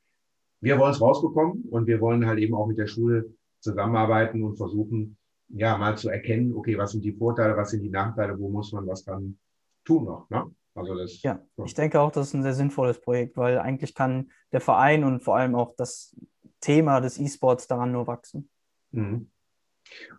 Wir 0.62 0.78
wollen 0.78 0.92
es 0.92 1.02
rausbekommen 1.02 1.64
und 1.70 1.88
wir 1.88 2.02
wollen 2.02 2.26
halt 2.26 2.40
eben 2.40 2.56
auch 2.56 2.68
mit 2.68 2.78
der 2.78 2.88
Schule 2.88 3.34
zusammenarbeiten 3.60 4.44
und 4.44 4.58
versuchen, 4.58 5.18
ja, 5.50 5.78
mal 5.78 5.98
zu 5.98 6.10
erkennen, 6.10 6.54
okay, 6.56 6.78
was 6.78 6.92
sind 6.92 7.04
die 7.04 7.14
Vorteile, 7.14 7.58
was 7.58 7.72
sind 7.72 7.82
die 7.82 7.90
Nachteile, 7.90 8.38
wo 8.38 8.50
muss 8.50 8.72
man 8.72 8.86
was 8.88 9.04
dann 9.04 9.38
tun 9.84 10.06
noch, 10.06 10.30
ne? 10.30 10.46
Also 10.76 10.96
das, 10.96 11.22
ja, 11.24 11.42
so. 11.58 11.66
ich 11.66 11.74
denke 11.74 12.00
auch, 12.00 12.12
das 12.12 12.28
ist 12.28 12.34
ein 12.36 12.44
sehr 12.44 12.54
sinnvolles 12.54 13.02
Projekt, 13.02 13.36
weil 13.36 13.58
eigentlich 13.58 13.96
kann 13.96 14.32
der 14.52 14.62
Verein 14.62 15.04
und 15.04 15.22
vor 15.22 15.36
allem 15.36 15.56
auch 15.56 15.76
das 15.76 16.16
Thema 16.62 17.02
des 17.02 17.20
E-Sports 17.20 17.68
daran 17.68 17.92
nur 17.92 18.08
wachsen. 18.08 18.50
Mhm. 18.92 19.30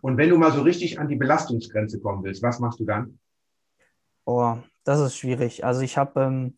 Und 0.01 0.17
wenn 0.17 0.29
du 0.29 0.37
mal 0.37 0.51
so 0.51 0.61
richtig 0.61 0.99
an 0.99 1.07
die 1.07 1.15
Belastungsgrenze 1.15 2.01
kommen 2.01 2.23
willst, 2.23 2.43
was 2.43 2.59
machst 2.59 2.79
du 2.79 2.85
dann? 2.85 3.19
Oh, 4.25 4.57
das 4.83 4.99
ist 4.99 5.17
schwierig. 5.17 5.63
Also 5.65 5.81
ich 5.81 5.97
habe 5.97 6.21
ähm, 6.21 6.57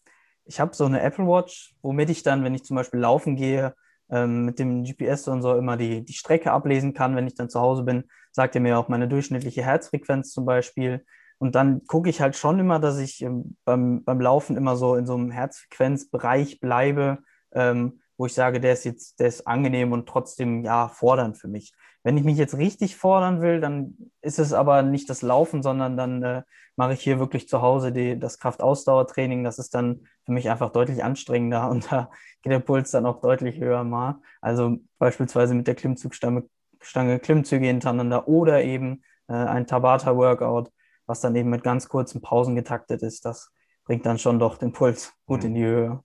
hab 0.52 0.76
so 0.76 0.86
eine 0.86 1.02
Apple 1.02 1.26
Watch, 1.26 1.76
womit 1.82 2.10
ich 2.10 2.24
dann, 2.24 2.44
wenn 2.44 2.56
ich 2.56 2.64
zum 2.64 2.76
Beispiel 2.76 3.00
laufen 3.00 3.36
gehe, 3.36 3.76
ähm, 4.10 4.46
mit 4.46 4.60
dem 4.60 4.84
GPS 4.84 5.28
und 5.28 5.42
so 5.42 5.56
immer 5.56 5.78
die, 5.78 6.04
die 6.04 6.14
Strecke 6.14 6.52
ablesen 6.52 6.94
kann. 6.94 7.16
Wenn 7.16 7.28
ich 7.28 7.36
dann 7.36 7.50
zu 7.50 7.60
Hause 7.60 7.84
bin, 7.84 8.04
sagt 8.32 8.56
er 8.56 8.62
mir 8.62 8.78
auch 8.78 8.90
meine 8.90 9.08
durchschnittliche 9.08 9.64
Herzfrequenz 9.64 10.32
zum 10.32 10.46
Beispiel. 10.46 11.06
Und 11.38 11.56
dann 11.56 11.86
gucke 11.88 12.10
ich 12.10 12.22
halt 12.22 12.36
schon 12.36 12.60
immer, 12.60 12.80
dass 12.80 13.00
ich 13.00 13.22
ähm, 13.22 13.58
beim, 13.66 14.04
beim 14.04 14.22
Laufen 14.22 14.56
immer 14.56 14.76
so 14.76 14.96
in 14.96 15.06
so 15.06 15.16
einem 15.16 15.32
Herzfrequenzbereich 15.32 16.60
bleibe, 16.60 17.20
ähm, 17.54 18.02
wo 18.18 18.26
ich 18.26 18.34
sage, 18.34 18.60
der 18.60 18.74
ist 18.74 18.84
jetzt, 18.84 19.20
der 19.20 19.28
ist 19.28 19.48
angenehm 19.48 19.92
und 19.92 20.08
trotzdem 20.08 20.64
ja 20.64 20.88
fordernd 20.88 21.38
für 21.38 21.48
mich. 21.48 21.74
Wenn 22.04 22.18
ich 22.18 22.24
mich 22.24 22.38
jetzt 22.38 22.58
richtig 22.58 22.98
fordern 22.98 23.42
will, 23.42 23.62
dann 23.62 23.98
ist 24.22 24.40
es 24.40 24.54
aber 24.54 24.82
nicht 24.82 25.10
das 25.10 25.22
Laufen, 25.22 25.64
sondern 25.64 25.96
dann 25.96 26.22
äh, 26.24 26.44
mache 26.76 26.94
ich 26.94 27.02
hier 27.02 27.20
wirklich 27.20 27.48
zu 27.48 27.62
Hause 27.62 27.92
die, 27.92 28.20
das 28.20 28.40
Kraftausdauertraining. 28.40 29.44
Das 29.44 29.58
ist 29.58 29.74
dann 29.74 30.08
für 30.26 30.34
mich 30.34 30.50
einfach 30.50 30.72
deutlich 30.72 31.04
anstrengender 31.04 31.70
und 31.72 31.92
da 31.92 32.10
geht 32.42 32.52
der 32.52 32.60
Puls 32.60 32.92
dann 32.92 33.06
auch 33.06 33.22
deutlich 33.22 33.60
höher 33.60 33.84
mal. 33.84 34.20
Also 34.42 34.78
beispielsweise 35.00 35.54
mit 35.54 35.68
der 35.68 35.76
Klimmzugstange 35.76 36.44
Stange 36.84 37.20
Klimmzüge 37.20 37.66
hintereinander 37.66 38.28
oder 38.28 38.64
eben 38.64 39.04
äh, 39.28 39.34
ein 39.34 39.68
Tabata-Workout, 39.68 40.72
was 41.06 41.22
dann 41.22 41.36
eben 41.36 41.50
mit 41.50 41.64
ganz 41.64 41.88
kurzen 41.88 42.22
Pausen 42.22 42.56
getaktet 42.56 43.02
ist. 43.02 43.26
Das 43.26 43.52
bringt 43.86 44.06
dann 44.06 44.20
schon 44.20 44.40
doch 44.40 44.58
den 44.58 44.74
Puls 44.74 45.14
gut 45.26 45.42
mhm. 45.42 45.46
in 45.46 45.56
die 45.56 45.64
Höhe. 45.64 46.04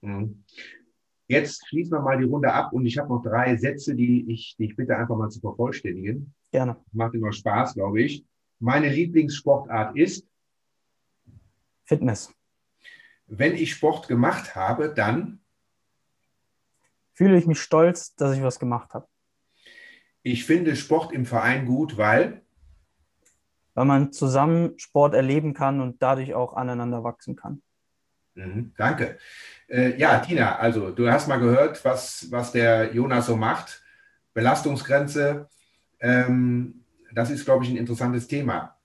Mhm. 0.00 0.44
Jetzt 1.26 1.66
schließen 1.68 1.92
wir 1.92 2.02
mal 2.02 2.18
die 2.18 2.24
Runde 2.24 2.52
ab 2.52 2.72
und 2.72 2.84
ich 2.84 2.98
habe 2.98 3.08
noch 3.08 3.22
drei 3.22 3.56
Sätze, 3.56 3.94
die 3.94 4.30
ich, 4.30 4.56
die 4.58 4.66
ich 4.66 4.76
bitte 4.76 4.96
einfach 4.96 5.16
mal 5.16 5.30
zu 5.30 5.40
vervollständigen. 5.40 6.34
Gerne. 6.50 6.76
Macht 6.92 7.14
immer 7.14 7.32
Spaß, 7.32 7.74
glaube 7.74 8.02
ich. 8.02 8.24
Meine 8.58 8.88
Lieblingssportart 8.88 9.96
ist 9.96 10.28
Fitness. 11.84 12.32
Wenn 13.26 13.54
ich 13.54 13.72
Sport 13.72 14.08
gemacht 14.08 14.54
habe, 14.54 14.92
dann 14.92 15.40
fühle 17.14 17.38
ich 17.38 17.46
mich 17.46 17.60
stolz, 17.60 18.14
dass 18.14 18.36
ich 18.36 18.42
was 18.42 18.58
gemacht 18.58 18.92
habe. 18.92 19.06
Ich 20.22 20.44
finde 20.44 20.76
Sport 20.76 21.12
im 21.12 21.26
Verein 21.26 21.66
gut, 21.66 21.96
weil 21.96 22.42
weil 23.74 23.86
man 23.86 24.12
zusammen 24.12 24.78
Sport 24.78 25.14
erleben 25.14 25.52
kann 25.52 25.80
und 25.80 26.00
dadurch 26.00 26.34
auch 26.34 26.54
aneinander 26.54 27.02
wachsen 27.02 27.34
kann. 27.34 27.62
Mhm, 28.34 28.72
danke. 28.76 29.18
Äh, 29.68 29.96
ja, 29.98 30.18
Tina, 30.18 30.56
also 30.56 30.90
du 30.90 31.10
hast 31.10 31.28
mal 31.28 31.38
gehört, 31.38 31.84
was, 31.84 32.30
was 32.30 32.52
der 32.52 32.92
Jonas 32.94 33.26
so 33.26 33.36
macht. 33.36 33.82
Belastungsgrenze, 34.32 35.48
ähm, 36.00 36.84
das 37.12 37.30
ist, 37.30 37.44
glaube 37.44 37.64
ich, 37.64 37.70
ein 37.70 37.76
interessantes 37.76 38.26
Thema. 38.26 38.76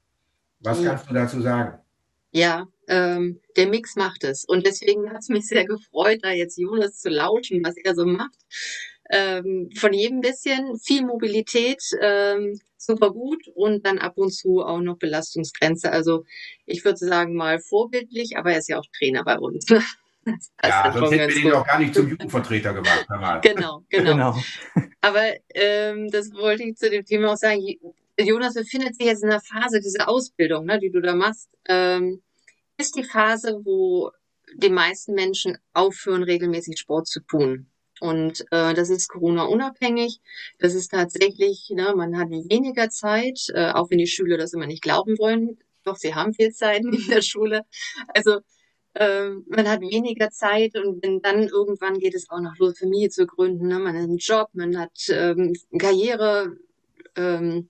Was 0.59 0.81
ja. 0.81 0.89
kannst 0.89 1.09
du 1.09 1.13
dazu 1.13 1.41
sagen? 1.41 1.79
Ja, 2.31 2.67
ähm, 2.87 3.39
der 3.55 3.67
Mix 3.67 3.95
macht 3.95 4.23
es. 4.23 4.45
Und 4.45 4.65
deswegen 4.65 5.09
hat 5.09 5.21
es 5.21 5.29
mich 5.29 5.47
sehr 5.47 5.65
gefreut, 5.65 6.19
da 6.21 6.29
jetzt 6.29 6.57
Jonas 6.57 6.99
zu 6.99 7.09
lauschen, 7.09 7.63
was 7.63 7.75
er 7.77 7.95
so 7.95 8.05
macht. 8.05 8.37
Ähm, 9.11 9.69
von 9.75 9.93
jedem 9.93 10.21
bisschen, 10.21 10.77
viel 10.77 11.03
Mobilität, 11.03 11.81
ähm, 12.01 12.59
super 12.77 13.11
gut 13.11 13.47
und 13.55 13.85
dann 13.85 13.97
ab 13.97 14.17
und 14.17 14.31
zu 14.31 14.61
auch 14.61 14.79
noch 14.79 14.97
Belastungsgrenze. 14.97 15.91
Also 15.91 16.25
ich 16.65 16.85
würde 16.85 16.97
sagen 16.97 17.35
mal 17.35 17.59
vorbildlich, 17.59 18.37
aber 18.37 18.51
er 18.51 18.59
ist 18.59 18.69
ja 18.69 18.79
auch 18.79 18.85
Trainer 18.97 19.23
bei 19.23 19.37
uns. 19.37 19.65
ja, 20.63 20.93
sonst 20.93 21.11
hätten 21.11 21.35
wir 21.35 21.45
ihn 21.45 21.51
auch 21.53 21.65
gar 21.65 21.79
nicht 21.79 21.93
zum 21.93 22.07
Jugendvertreter 22.07 22.73
gemacht. 22.73 23.05
Genau, 23.41 23.83
genau, 23.89 24.11
genau. 24.11 24.37
Aber 25.01 25.23
ähm, 25.53 26.09
das 26.11 26.33
wollte 26.33 26.63
ich 26.63 26.75
zu 26.75 26.89
dem 26.89 27.05
Thema 27.05 27.33
auch 27.33 27.37
sagen. 27.37 27.61
Jonas 28.19 28.53
befindet 28.53 28.95
sich 28.95 29.05
jetzt 29.05 29.23
in 29.23 29.29
der 29.29 29.39
Phase, 29.39 29.79
diese 29.79 30.07
Ausbildung, 30.07 30.65
ne, 30.65 30.77
die 30.77 30.91
du 30.91 30.99
da 30.99 31.15
machst, 31.15 31.49
ähm, 31.67 32.21
ist 32.77 32.95
die 32.95 33.03
Phase, 33.03 33.61
wo 33.63 34.11
die 34.55 34.69
meisten 34.69 35.13
Menschen 35.13 35.57
aufhören, 35.73 36.23
regelmäßig 36.23 36.79
Sport 36.79 37.07
zu 37.07 37.21
tun. 37.21 37.68
Und 37.99 38.41
äh, 38.51 38.73
das 38.73 38.89
ist 38.89 39.09
Corona-unabhängig. 39.09 40.21
Das 40.59 40.73
ist 40.73 40.89
tatsächlich, 40.89 41.69
ne, 41.69 41.93
man 41.95 42.17
hat 42.17 42.29
weniger 42.29 42.89
Zeit, 42.89 43.39
äh, 43.53 43.71
auch 43.71 43.89
wenn 43.89 43.97
die 43.97 44.07
Schüler 44.07 44.37
das 44.37 44.53
immer 44.53 44.67
nicht 44.67 44.81
glauben 44.81 45.17
wollen. 45.17 45.57
Doch, 45.83 45.97
sie 45.97 46.15
haben 46.15 46.33
viel 46.33 46.51
Zeit 46.51 46.81
in 46.83 47.07
der 47.09 47.21
Schule. 47.21 47.63
Also 48.13 48.39
ähm, 48.95 49.45
man 49.49 49.67
hat 49.67 49.81
weniger 49.81 50.29
Zeit 50.29 50.75
und 50.75 51.03
wenn 51.03 51.21
dann 51.21 51.47
irgendwann 51.47 51.99
geht 51.99 52.15
es 52.15 52.29
auch 52.29 52.39
noch 52.39 52.57
los, 52.57 52.79
Familie 52.79 53.09
zu 53.09 53.27
gründen. 53.27 53.67
Ne? 53.67 53.79
Man 53.79 53.95
hat 53.95 54.03
einen 54.03 54.17
Job, 54.17 54.49
man 54.53 54.77
hat 54.77 54.97
ähm, 55.09 55.53
Karriere, 55.77 56.57
ähm, 57.15 57.69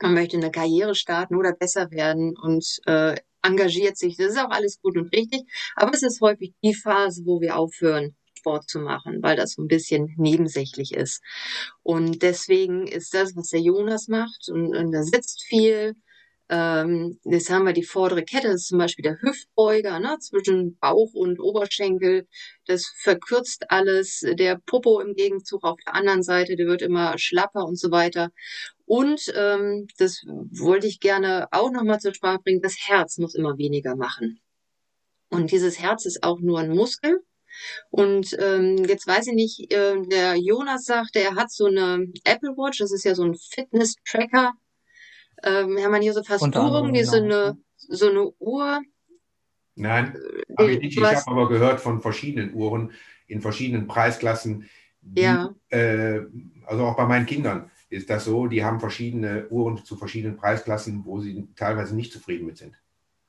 man 0.00 0.14
möchte 0.14 0.36
eine 0.36 0.50
Karriere 0.50 0.94
starten 0.94 1.36
oder 1.36 1.52
besser 1.52 1.90
werden 1.90 2.36
und 2.38 2.80
äh, 2.86 3.16
engagiert 3.42 3.96
sich. 3.98 4.16
Das 4.16 4.28
ist 4.28 4.38
auch 4.38 4.50
alles 4.50 4.80
gut 4.80 4.96
und 4.96 5.12
richtig. 5.14 5.42
Aber 5.76 5.92
es 5.92 6.02
ist 6.02 6.20
häufig 6.20 6.54
die 6.62 6.74
Phase, 6.74 7.22
wo 7.24 7.40
wir 7.40 7.56
aufhören, 7.56 8.14
Sport 8.40 8.68
zu 8.68 8.80
machen, 8.80 9.22
weil 9.22 9.36
das 9.36 9.52
so 9.52 9.62
ein 9.62 9.68
bisschen 9.68 10.14
nebensächlich 10.16 10.94
ist. 10.94 11.22
Und 11.82 12.22
deswegen 12.22 12.86
ist 12.86 13.14
das, 13.14 13.36
was 13.36 13.50
der 13.50 13.60
Jonas 13.60 14.08
macht, 14.08 14.48
und, 14.48 14.74
und 14.76 14.92
er 14.94 15.04
sitzt 15.04 15.42
viel. 15.44 15.94
Ähm, 16.48 17.20
jetzt 17.24 17.48
haben 17.48 17.64
wir 17.64 17.72
die 17.72 17.84
vordere 17.84 18.24
Kette, 18.24 18.48
das 18.48 18.62
ist 18.62 18.68
zum 18.68 18.78
Beispiel 18.78 19.04
der 19.04 19.22
Hüftbeuger 19.22 20.00
ne, 20.00 20.16
zwischen 20.18 20.76
Bauch 20.78 21.12
und 21.14 21.38
Oberschenkel. 21.38 22.26
Das 22.66 22.92
verkürzt 23.02 23.70
alles. 23.70 24.24
Der 24.32 24.58
Popo 24.66 25.00
im 25.00 25.14
Gegenzug 25.14 25.62
auf 25.62 25.78
der 25.86 25.94
anderen 25.94 26.24
Seite, 26.24 26.56
der 26.56 26.66
wird 26.66 26.82
immer 26.82 27.16
schlapper 27.18 27.64
und 27.64 27.78
so 27.78 27.92
weiter. 27.92 28.30
Und 28.84 29.32
ähm, 29.36 29.86
das 29.98 30.24
wollte 30.26 30.88
ich 30.88 30.98
gerne 30.98 31.46
auch 31.52 31.70
nochmal 31.70 32.00
zur 32.00 32.14
Sprache 32.14 32.40
bringen, 32.42 32.62
das 32.62 32.76
Herz 32.88 33.18
muss 33.18 33.36
immer 33.36 33.56
weniger 33.56 33.94
machen. 33.94 34.40
Und 35.28 35.52
dieses 35.52 35.78
Herz 35.78 36.06
ist 36.06 36.24
auch 36.24 36.40
nur 36.40 36.58
ein 36.58 36.74
Muskel. 36.74 37.22
Und 37.90 38.36
ähm, 38.38 38.84
jetzt 38.86 39.06
weiß 39.06 39.28
ich 39.28 39.34
nicht, 39.34 39.72
äh, 39.72 40.00
der 40.06 40.36
Jonas 40.36 40.84
sagte, 40.84 41.20
er 41.20 41.34
hat 41.34 41.50
so 41.50 41.66
eine 41.66 42.06
Apple 42.24 42.56
Watch, 42.56 42.78
das 42.78 42.92
ist 42.92 43.04
ja 43.04 43.14
so 43.14 43.24
ein 43.24 43.34
Fitness-Tracker. 43.34 44.54
Ähm, 45.42 45.76
Hermann 45.76 46.02
Josef, 46.02 46.28
hast 46.28 46.42
du 46.42 46.58
irgendwie 46.58 47.04
so 47.04 47.16
eine, 47.16 47.56
so 47.76 48.10
eine 48.10 48.30
Uhr? 48.38 48.80
Nein, 49.74 50.14
äh, 50.14 50.54
habe 50.58 50.72
ich 50.72 50.80
nicht. 50.80 50.98
Ich 50.98 51.04
habe 51.04 51.30
aber 51.30 51.48
gehört 51.48 51.80
von 51.80 52.00
verschiedenen 52.00 52.54
Uhren. 52.54 52.92
in 53.26 53.40
verschiedenen 53.40 53.86
Preisklassen. 53.86 54.68
Die, 55.00 55.22
ja. 55.22 55.54
Äh, 55.68 56.22
also 56.66 56.84
auch 56.84 56.96
bei 56.96 57.06
meinen 57.06 57.26
Kindern 57.26 57.70
ist 57.88 58.10
das 58.10 58.24
so, 58.24 58.46
die 58.46 58.64
haben 58.64 58.80
verschiedene 58.80 59.48
Uhren 59.48 59.84
zu 59.84 59.96
verschiedenen 59.96 60.36
Preisklassen, 60.36 61.04
wo 61.04 61.20
sie 61.20 61.48
teilweise 61.56 61.94
nicht 61.94 62.12
zufrieden 62.12 62.46
mit 62.46 62.58
sind. 62.58 62.74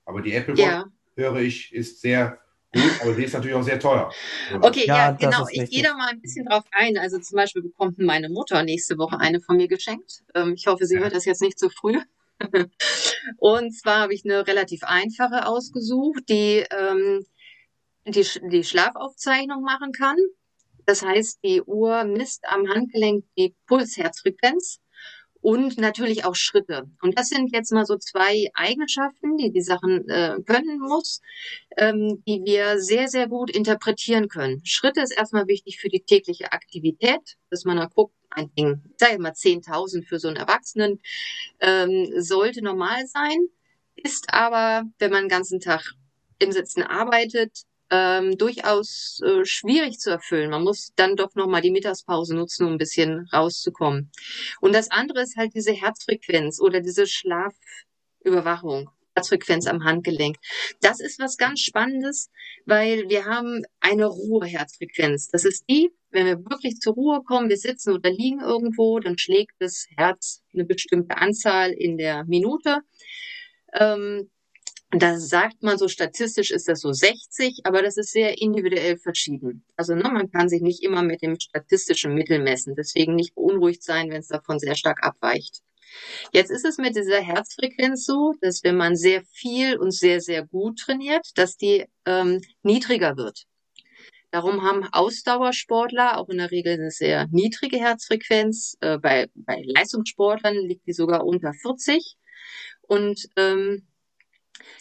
Aber 0.06 0.22
die 0.22 0.34
Apple 0.34 0.56
Watch, 0.56 0.64
ja. 0.64 0.86
höre 1.16 1.38
ich, 1.38 1.74
ist 1.74 2.02
sehr 2.02 2.40
gut, 2.74 3.02
aber 3.02 3.14
sie 3.14 3.24
ist 3.24 3.34
natürlich 3.34 3.56
auch 3.56 3.64
sehr 3.64 3.80
teuer. 3.80 4.12
Okay, 4.62 4.86
ja, 4.86 4.98
ja 4.98 5.12
genau. 5.12 5.46
Ich 5.52 5.70
gehe 5.70 5.84
da 5.84 5.96
mal 5.96 6.10
ein 6.10 6.22
bisschen 6.22 6.46
drauf 6.46 6.64
ein. 6.72 6.98
Also 6.98 7.20
zum 7.20 7.36
Beispiel 7.36 7.62
bekommt 7.62 8.00
meine 8.00 8.30
Mutter 8.30 8.64
nächste 8.64 8.98
Woche 8.98 9.20
eine 9.20 9.42
von 9.42 9.58
mir 9.58 9.68
geschenkt. 9.68 10.24
Ähm, 10.36 10.54
ich 10.56 10.68
hoffe, 10.68 10.86
sie 10.86 11.00
hört 11.00 11.16
das 11.16 11.26
jetzt 11.26 11.42
nicht 11.42 11.60
zu 11.60 11.70
früh. 11.70 12.00
Und 13.38 13.72
zwar 13.72 14.02
habe 14.02 14.14
ich 14.14 14.26
eine 14.26 14.48
relativ 14.48 14.84
einfache 14.84 15.46
ausgesucht, 15.46 16.24
die 16.30 16.66
ähm, 16.72 17.26
die, 18.08 18.26
die 18.50 18.64
Schlafaufzeichnung 18.64 19.62
machen 19.62 19.92
kann. 19.92 20.18
Das 20.86 21.04
heißt, 21.04 21.40
die 21.44 21.62
Uhr 21.62 22.04
misst 22.04 22.44
am 22.48 22.68
Handgelenk 22.68 23.26
die 23.38 23.56
Pulsherzfrequenz 23.68 24.80
und 25.42 25.78
natürlich 25.78 26.24
auch 26.26 26.36
Schritte. 26.36 26.90
Und 27.02 27.18
das 27.18 27.30
sind 27.30 27.52
jetzt 27.54 27.72
mal 27.72 27.86
so 27.86 27.98
zwei 27.98 28.48
Eigenschaften, 28.54 29.38
die 29.38 29.52
die 29.52 29.62
Sachen 29.62 30.08
äh, 30.08 30.38
können 30.46 30.80
muss, 30.80 31.22
ähm, 31.78 32.24
die 32.28 32.42
wir 32.46 32.80
sehr, 32.80 33.08
sehr 33.08 33.28
gut 33.28 33.50
interpretieren 33.50 34.28
können. 34.30 34.62
Schritte 34.64 35.02
ist 35.02 35.18
erstmal 35.18 35.48
wichtig 35.48 35.80
für 35.80 35.90
die 35.90 36.02
tägliche 36.02 36.52
Aktivität, 36.52 37.38
dass 37.50 37.66
man 37.66 37.78
da 37.78 37.86
guckt, 37.86 38.16
ein 38.30 38.54
Ding, 38.56 38.82
ich 38.86 38.98
sage 38.98 39.20
mal 39.20 39.32
10.000 39.32 40.08
für 40.08 40.20
so 40.20 40.30
einen 40.30 40.38
Erwachsenen, 40.38 41.02
ähm, 41.60 42.08
sollte 42.18 42.64
normal 42.64 43.06
sein, 43.08 43.48
ist 43.96 44.34
aber, 44.34 44.84
wenn 45.00 45.12
man 45.12 45.24
den 45.24 45.30
ganzen 45.30 45.60
Tag 45.60 45.94
im 46.40 46.52
Sitzen 46.52 46.82
arbeitet, 46.82 47.66
ähm, 47.92 48.38
durchaus 48.38 49.20
äh, 49.24 49.46
schwierig 49.46 50.00
zu 50.00 50.10
erfüllen. 50.10 50.50
Man 50.50 50.64
muss 50.64 50.94
dann 50.96 51.18
doch 51.18 51.36
nochmal 51.36 51.62
die 51.62 51.72
Mittagspause 51.72 52.34
nutzen, 52.36 52.66
um 52.66 52.74
ein 52.74 52.78
bisschen 52.78 53.28
rauszukommen. 53.34 54.10
Und 54.62 54.74
das 54.74 54.90
andere 54.90 55.22
ist 55.22 55.36
halt 55.38 55.54
diese 55.54 55.74
Herzfrequenz 55.74 56.60
oder 56.62 56.80
diese 56.80 57.06
Schlafüberwachung. 57.06 58.90
Herzfrequenz 59.14 59.68
am 59.68 59.84
Handgelenk. 59.84 60.38
Das 60.80 61.02
ist 61.02 61.20
was 61.20 61.36
ganz 61.36 61.60
Spannendes, 61.60 62.30
weil 62.66 63.10
wir 63.10 63.26
haben 63.26 63.64
eine 63.82 64.06
Ruheherzfrequenz. 64.06 65.28
Das 65.28 65.44
ist 65.44 65.66
die, 65.70 65.92
wenn 66.12 66.26
wir 66.26 66.38
wirklich 66.50 66.80
zur 66.80 66.94
Ruhe 66.94 67.22
kommen, 67.24 67.50
wir 67.50 67.58
sitzen 67.58 67.94
oder 67.94 68.10
liegen 68.10 68.40
irgendwo, 68.40 69.00
dann 69.00 69.18
schlägt 69.18 69.54
das 69.60 69.86
Herz 69.98 70.42
eine 70.54 70.64
bestimmte 70.64 71.18
Anzahl 71.18 71.72
in 71.72 71.98
der 71.98 72.24
Minute. 72.24 72.80
Ähm, 73.74 74.30
da 74.92 75.18
sagt 75.18 75.64
man 75.64 75.78
so, 75.78 75.88
statistisch 75.88 76.52
ist 76.52 76.68
das 76.68 76.82
so 76.82 76.92
60, 76.92 77.62
aber 77.64 77.82
das 77.82 77.98
ist 77.98 78.12
sehr 78.12 78.42
individuell 78.42 78.98
verschieden. 78.98 79.64
Also 79.78 79.96
ne, 79.96 80.04
man 80.04 80.30
kann 80.32 80.50
sich 80.50 80.62
nicht 80.62 80.84
immer 80.84 81.02
mit 81.02 81.22
dem 81.22 81.40
statistischen 81.40 82.14
Mittel 82.14 82.40
messen. 82.40 82.76
Deswegen 82.76 83.16
nicht 83.16 83.36
beunruhigt 83.36 83.84
sein, 83.84 84.10
wenn 84.10 84.20
es 84.20 84.28
davon 84.28 84.60
sehr 84.60 84.76
stark 84.76 85.04
abweicht. 85.04 85.62
Jetzt 86.32 86.52
ist 86.52 86.66
es 86.66 86.78
mit 86.78 86.96
dieser 86.96 87.22
Herzfrequenz 87.22 88.06
so, 88.06 88.34
dass 88.42 88.64
wenn 88.64 88.78
man 88.78 88.96
sehr 88.96 89.24
viel 89.24 89.78
und 89.78 89.92
sehr, 89.92 90.22
sehr 90.22 90.46
gut 90.46 90.80
trainiert, 90.80 91.28
dass 91.36 91.58
die 91.58 91.86
ähm, 92.06 92.42
niedriger 92.64 93.18
wird. 93.18 93.46
Darum 94.32 94.64
haben 94.64 94.86
Ausdauersportler 94.92 96.18
auch 96.18 96.30
in 96.30 96.38
der 96.38 96.52
Regel 96.52 96.74
eine 96.74 96.92
sehr 96.92 97.28
niedrige 97.32 97.78
Herzfrequenz. 97.78 98.78
Äh, 98.80 98.98
bei, 98.98 99.28
bei 99.36 99.62
Leistungssportlern 99.66 100.56
liegt 100.56 100.88
die 100.88 100.94
sogar 100.94 101.26
unter 101.26 101.54
40. 101.54 102.16
Und 102.82 103.28
ähm, 103.36 103.88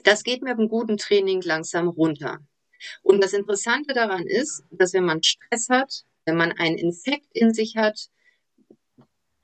das 0.05 0.23
geht 0.23 0.43
mit 0.43 0.53
einem 0.53 0.69
guten 0.69 0.97
Training 0.97 1.41
langsam 1.43 1.89
runter. 1.89 2.39
Und 3.03 3.23
das 3.23 3.33
Interessante 3.33 3.93
daran 3.93 4.27
ist, 4.27 4.63
dass 4.71 4.93
wenn 4.93 5.05
man 5.05 5.23
Stress 5.23 5.69
hat, 5.69 6.05
wenn 6.25 6.37
man 6.37 6.53
einen 6.53 6.79
Infekt 6.79 7.27
in 7.33 7.53
sich 7.53 7.77
hat, 7.77 8.09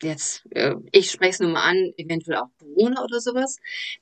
jetzt, 0.02 0.46
äh, 0.50 0.74
ich 0.92 1.10
spreche 1.10 1.30
es 1.30 1.40
nur 1.40 1.50
mal 1.50 1.64
an, 1.64 1.92
eventuell 1.96 2.38
auch 2.38 2.50
Corona 2.58 3.02
oder 3.04 3.20
sowas, 3.20 3.56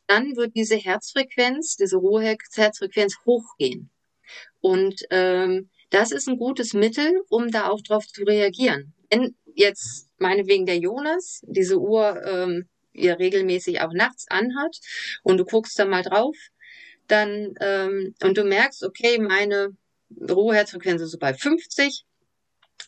dann 0.06 0.36
wird 0.36 0.54
diese 0.56 0.76
Herzfrequenz, 0.76 1.76
diese 1.76 1.96
Ruheherzfrequenz 1.96 3.18
hochgehen. 3.24 3.90
Und 4.60 5.02
ähm, 5.10 5.70
das 5.90 6.10
ist 6.10 6.28
ein 6.28 6.38
gutes 6.38 6.72
Mittel, 6.74 7.22
um 7.28 7.50
da 7.50 7.68
auch 7.68 7.80
drauf 7.80 8.06
zu 8.06 8.24
reagieren. 8.24 8.94
Wenn 9.10 9.36
jetzt 9.54 10.08
meinetwegen 10.18 10.66
der 10.66 10.78
Jonas 10.78 11.42
diese 11.46 11.78
Uhr 11.78 12.20
ähm, 12.24 12.68
ihr 12.94 13.18
regelmäßig 13.18 13.80
auch 13.80 13.92
nachts 13.92 14.26
anhat 14.28 14.78
und 15.22 15.38
du 15.38 15.44
guckst 15.44 15.78
da 15.78 15.84
mal 15.84 16.02
drauf, 16.02 16.36
dann 17.06 17.54
ähm, 17.60 18.14
und 18.22 18.38
du 18.38 18.44
merkst, 18.44 18.82
okay, 18.84 19.18
meine 19.18 19.76
Ruheherzfrequenz 20.20 21.02
ist 21.02 21.10
so 21.10 21.18
bei 21.18 21.34
50, 21.34 22.04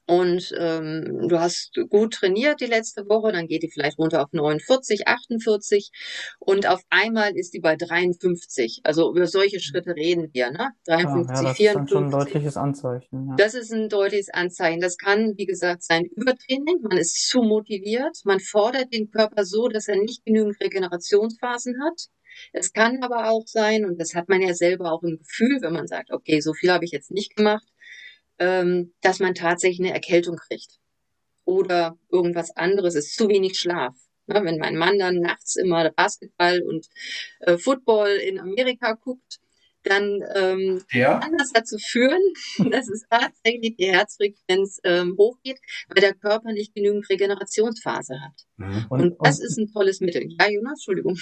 und 0.07 0.55
ähm, 0.57 1.27
du 1.29 1.40
hast 1.40 1.72
gut 1.90 2.14
trainiert 2.14 2.61
die 2.61 2.66
letzte 2.66 3.09
Woche, 3.09 3.33
dann 3.33 3.49
geht 3.49 3.64
die 3.64 3.70
vielleicht 3.70 3.99
runter 3.99 4.22
auf 4.22 4.33
49, 4.33 5.09
48 5.09 5.90
und 6.38 6.68
auf 6.68 6.81
einmal 6.90 7.37
ist 7.37 7.55
die 7.55 7.61
bei 7.61 7.75
53. 7.75 8.83
Also 8.85 9.11
über 9.11 9.27
solche 9.27 9.59
Schritte 9.59 9.96
reden 9.96 10.31
wir, 10.33 10.53
ne? 10.53 10.68
53, 10.87 11.37
ja, 11.37 11.42
ja, 11.42 11.49
das 11.49 11.57
54. 11.57 11.83
ist 11.83 11.90
schon 11.90 12.05
ein 12.05 12.11
deutliches 12.11 12.57
Anzeichen. 12.57 13.29
Ja. 13.31 13.35
Das 13.37 13.55
ist 13.55 13.72
ein 13.72 13.88
deutliches 13.88 14.29
Anzeichen. 14.31 14.81
Das 14.81 14.96
kann, 14.96 15.35
wie 15.37 15.46
gesagt, 15.46 15.83
sein 15.83 16.05
Übertraining. 16.05 16.83
Man 16.83 16.99
ist 16.99 17.29
zu 17.29 17.42
motiviert. 17.42 18.16
Man 18.25 18.38
fordert 18.38 18.92
den 18.92 19.11
Körper 19.11 19.44
so, 19.44 19.66
dass 19.66 19.88
er 19.88 19.96
nicht 19.96 20.25
genügend 20.25 20.61
Regenerationsphasen 20.61 21.83
hat. 21.83 22.01
Es 22.53 22.72
kann 22.72 23.03
aber 23.03 23.31
auch 23.31 23.46
sein, 23.46 23.87
und 23.87 23.99
das 24.01 24.14
hat 24.14 24.29
man 24.29 24.42
ja 24.42 24.55
selber 24.55 24.92
auch 24.92 25.03
im 25.03 25.18
Gefühl, 25.18 25.59
wenn 25.62 25.72
man 25.72 25.87
sagt, 25.87 26.12
okay, 26.12 26.40
so 26.40 26.53
viel 26.53 26.70
habe 26.70 26.85
ich 26.85 26.90
jetzt 26.90 27.11
nicht 27.11 27.35
gemacht, 27.35 27.66
ähm, 28.38 28.92
dass 29.01 29.20
man 29.20 29.35
tatsächlich 29.35 29.81
eine 29.81 29.94
Erkältung 29.94 30.37
kriegt. 30.37 30.79
Oder 31.44 31.96
irgendwas 32.11 32.57
anderes 32.57 32.94
ist 32.94 33.14
zu 33.14 33.29
wenig 33.29 33.59
Schlaf. 33.59 33.94
Ne, 34.27 34.42
wenn 34.42 34.59
mein 34.59 34.77
Mann 34.77 34.99
dann 34.99 35.20
nachts 35.20 35.55
immer 35.55 35.88
Basketball 35.92 36.61
und 36.62 36.87
äh, 37.40 37.57
Football 37.59 38.09
in 38.09 38.40
Amerika 38.40 38.94
guckt, 38.94 39.38
dann 39.87 40.20
ähm, 40.35 40.83
ja. 40.90 41.20
kann 41.20 41.37
das 41.38 41.53
dazu 41.53 41.79
führen, 41.79 42.20
dass 42.70 42.88
es 42.88 43.07
tatsächlich 43.09 43.77
die 43.77 43.87
Herzfrequenz 43.87 44.81
ähm, 44.85 45.14
hochgeht, 45.16 45.61
weil 45.88 46.01
der 46.01 46.14
Körper 46.14 46.53
nicht 46.53 46.75
genügend 46.75 47.09
Regenerationsphase 47.09 48.20
hat. 48.20 48.46
Mhm. 48.57 48.87
Und, 48.88 49.01
und, 49.01 49.16
das 49.20 49.38
und, 49.38 49.46
ist 49.46 49.59
ein 49.59 49.72
tolles 49.72 50.01
Mittel. 50.01 50.27
Ja, 50.40 50.49
Jonas, 50.49 50.81
Entschuldigung. 50.81 51.16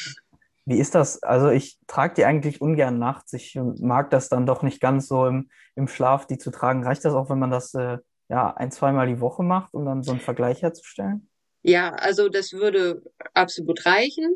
Wie 0.66 0.78
ist 0.78 0.94
das? 0.94 1.22
Also 1.22 1.50
ich 1.50 1.78
trage 1.86 2.14
die 2.14 2.24
eigentlich 2.24 2.60
ungern 2.60 2.98
nachts. 2.98 3.32
Ich 3.34 3.58
mag 3.80 4.10
das 4.10 4.28
dann 4.28 4.46
doch 4.46 4.62
nicht 4.62 4.80
ganz 4.80 5.08
so 5.08 5.26
im, 5.26 5.50
im 5.74 5.88
Schlaf, 5.88 6.26
die 6.26 6.38
zu 6.38 6.50
tragen. 6.50 6.84
Reicht 6.84 7.04
das 7.04 7.14
auch, 7.14 7.28
wenn 7.28 7.38
man 7.38 7.50
das 7.50 7.74
äh, 7.74 7.98
ja 8.28 8.54
ein, 8.56 8.70
zweimal 8.70 9.06
die 9.06 9.20
Woche 9.20 9.42
macht, 9.42 9.74
um 9.74 9.84
dann 9.84 10.02
so 10.02 10.12
einen 10.12 10.20
Vergleich 10.20 10.62
herzustellen? 10.62 11.28
Ja, 11.62 11.92
also 11.94 12.28
das 12.28 12.52
würde 12.52 13.02
absolut 13.34 13.84
reichen. 13.84 14.34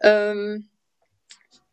Ähm, 0.00 0.68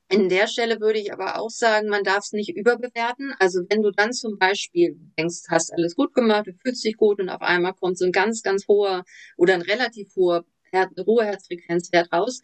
in 0.09 0.29
der 0.29 0.47
Stelle 0.47 0.79
würde 0.79 0.99
ich 0.99 1.11
aber 1.11 1.39
auch 1.39 1.49
sagen, 1.49 1.89
man 1.89 2.03
darf 2.03 2.19
es 2.19 2.33
nicht 2.33 2.55
überbewerten. 2.55 3.33
Also 3.39 3.61
wenn 3.69 3.81
du 3.81 3.91
dann 3.91 4.13
zum 4.13 4.37
Beispiel 4.37 4.95
denkst, 5.17 5.45
hast 5.49 5.73
alles 5.73 5.95
gut 5.95 6.13
gemacht, 6.13 6.47
du 6.47 6.53
fühlst 6.53 6.83
dich 6.83 6.97
gut 6.97 7.19
und 7.19 7.29
auf 7.29 7.41
einmal 7.41 7.73
kommt 7.73 7.97
so 7.97 8.05
ein 8.05 8.11
ganz, 8.11 8.43
ganz 8.43 8.67
hoher 8.67 9.03
oder 9.37 9.55
ein 9.55 9.61
relativ 9.61 10.15
hoher 10.15 10.45
Her 10.71 10.89
Ruheherzfrequenzwert 10.97 12.11
raus, 12.11 12.41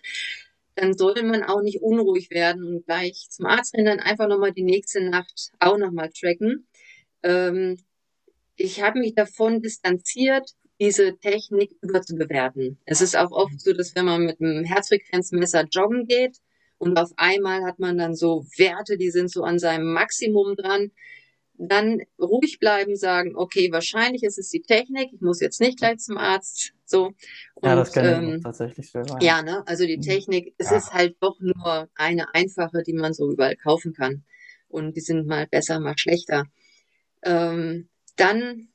dann 0.79 0.97
soll 0.97 1.21
man 1.23 1.43
auch 1.43 1.61
nicht 1.61 1.81
unruhig 1.81 2.29
werden 2.31 2.63
und 2.63 2.85
gleich 2.85 3.27
zum 3.29 3.45
Arzt 3.45 3.73
rennen, 3.73 3.85
dann 3.85 3.99
einfach 3.99 4.27
nochmal 4.27 4.53
die 4.53 4.63
nächste 4.63 5.01
Nacht 5.01 5.51
auch 5.59 5.77
nochmal 5.77 6.09
tracken. 6.09 6.67
Ähm, 7.23 7.77
ich 8.55 8.81
habe 8.81 8.99
mich 8.99 9.15
davon 9.15 9.61
distanziert, 9.61 10.51
diese 10.79 11.17
Technik 11.17 11.71
überzubewerten. 11.81 12.79
Es 12.85 13.01
ist 13.01 13.17
auch 13.17 13.31
oft 13.31 13.59
so, 13.59 13.73
dass 13.73 13.95
wenn 13.95 14.05
man 14.05 14.23
mit 14.23 14.39
einem 14.39 14.63
Herzfrequenzmesser 14.63 15.65
joggen 15.69 16.07
geht 16.07 16.37
und 16.77 16.97
auf 16.97 17.11
einmal 17.17 17.63
hat 17.63 17.79
man 17.79 17.97
dann 17.97 18.15
so 18.15 18.45
Werte, 18.57 18.97
die 18.97 19.11
sind 19.11 19.29
so 19.29 19.43
an 19.43 19.59
seinem 19.59 19.91
Maximum 19.91 20.55
dran, 20.55 20.91
dann 21.67 22.01
ruhig 22.17 22.59
bleiben, 22.59 22.95
sagen, 22.95 23.35
okay, 23.35 23.71
wahrscheinlich 23.71 24.23
ist 24.23 24.39
es 24.39 24.49
die 24.49 24.61
Technik, 24.61 25.11
ich 25.13 25.21
muss 25.21 25.41
jetzt 25.41 25.59
nicht 25.59 25.77
gleich 25.77 25.99
zum 25.99 26.17
Arzt, 26.17 26.73
so. 26.85 27.07
Und, 27.55 27.69
ja, 27.69 27.75
das 27.75 27.91
kann 27.91 28.05
ähm, 28.05 28.41
tatsächlich 28.41 28.89
selber. 28.89 29.17
Ja, 29.21 29.41
ne, 29.41 29.63
also 29.67 29.85
die 29.85 29.97
mhm. 29.97 30.01
Technik, 30.01 30.53
es 30.57 30.71
ja. 30.71 30.77
ist 30.77 30.93
halt 30.93 31.17
doch 31.19 31.37
nur 31.39 31.89
eine 31.95 32.33
einfache, 32.33 32.81
die 32.83 32.93
man 32.93 33.13
so 33.13 33.29
überall 33.29 33.57
kaufen 33.57 33.93
kann. 33.93 34.23
Und 34.69 34.95
die 34.95 35.01
sind 35.01 35.27
mal 35.27 35.47
besser, 35.47 35.79
mal 35.79 35.97
schlechter. 35.97 36.45
Ähm, 37.23 37.89
dann, 38.15 38.69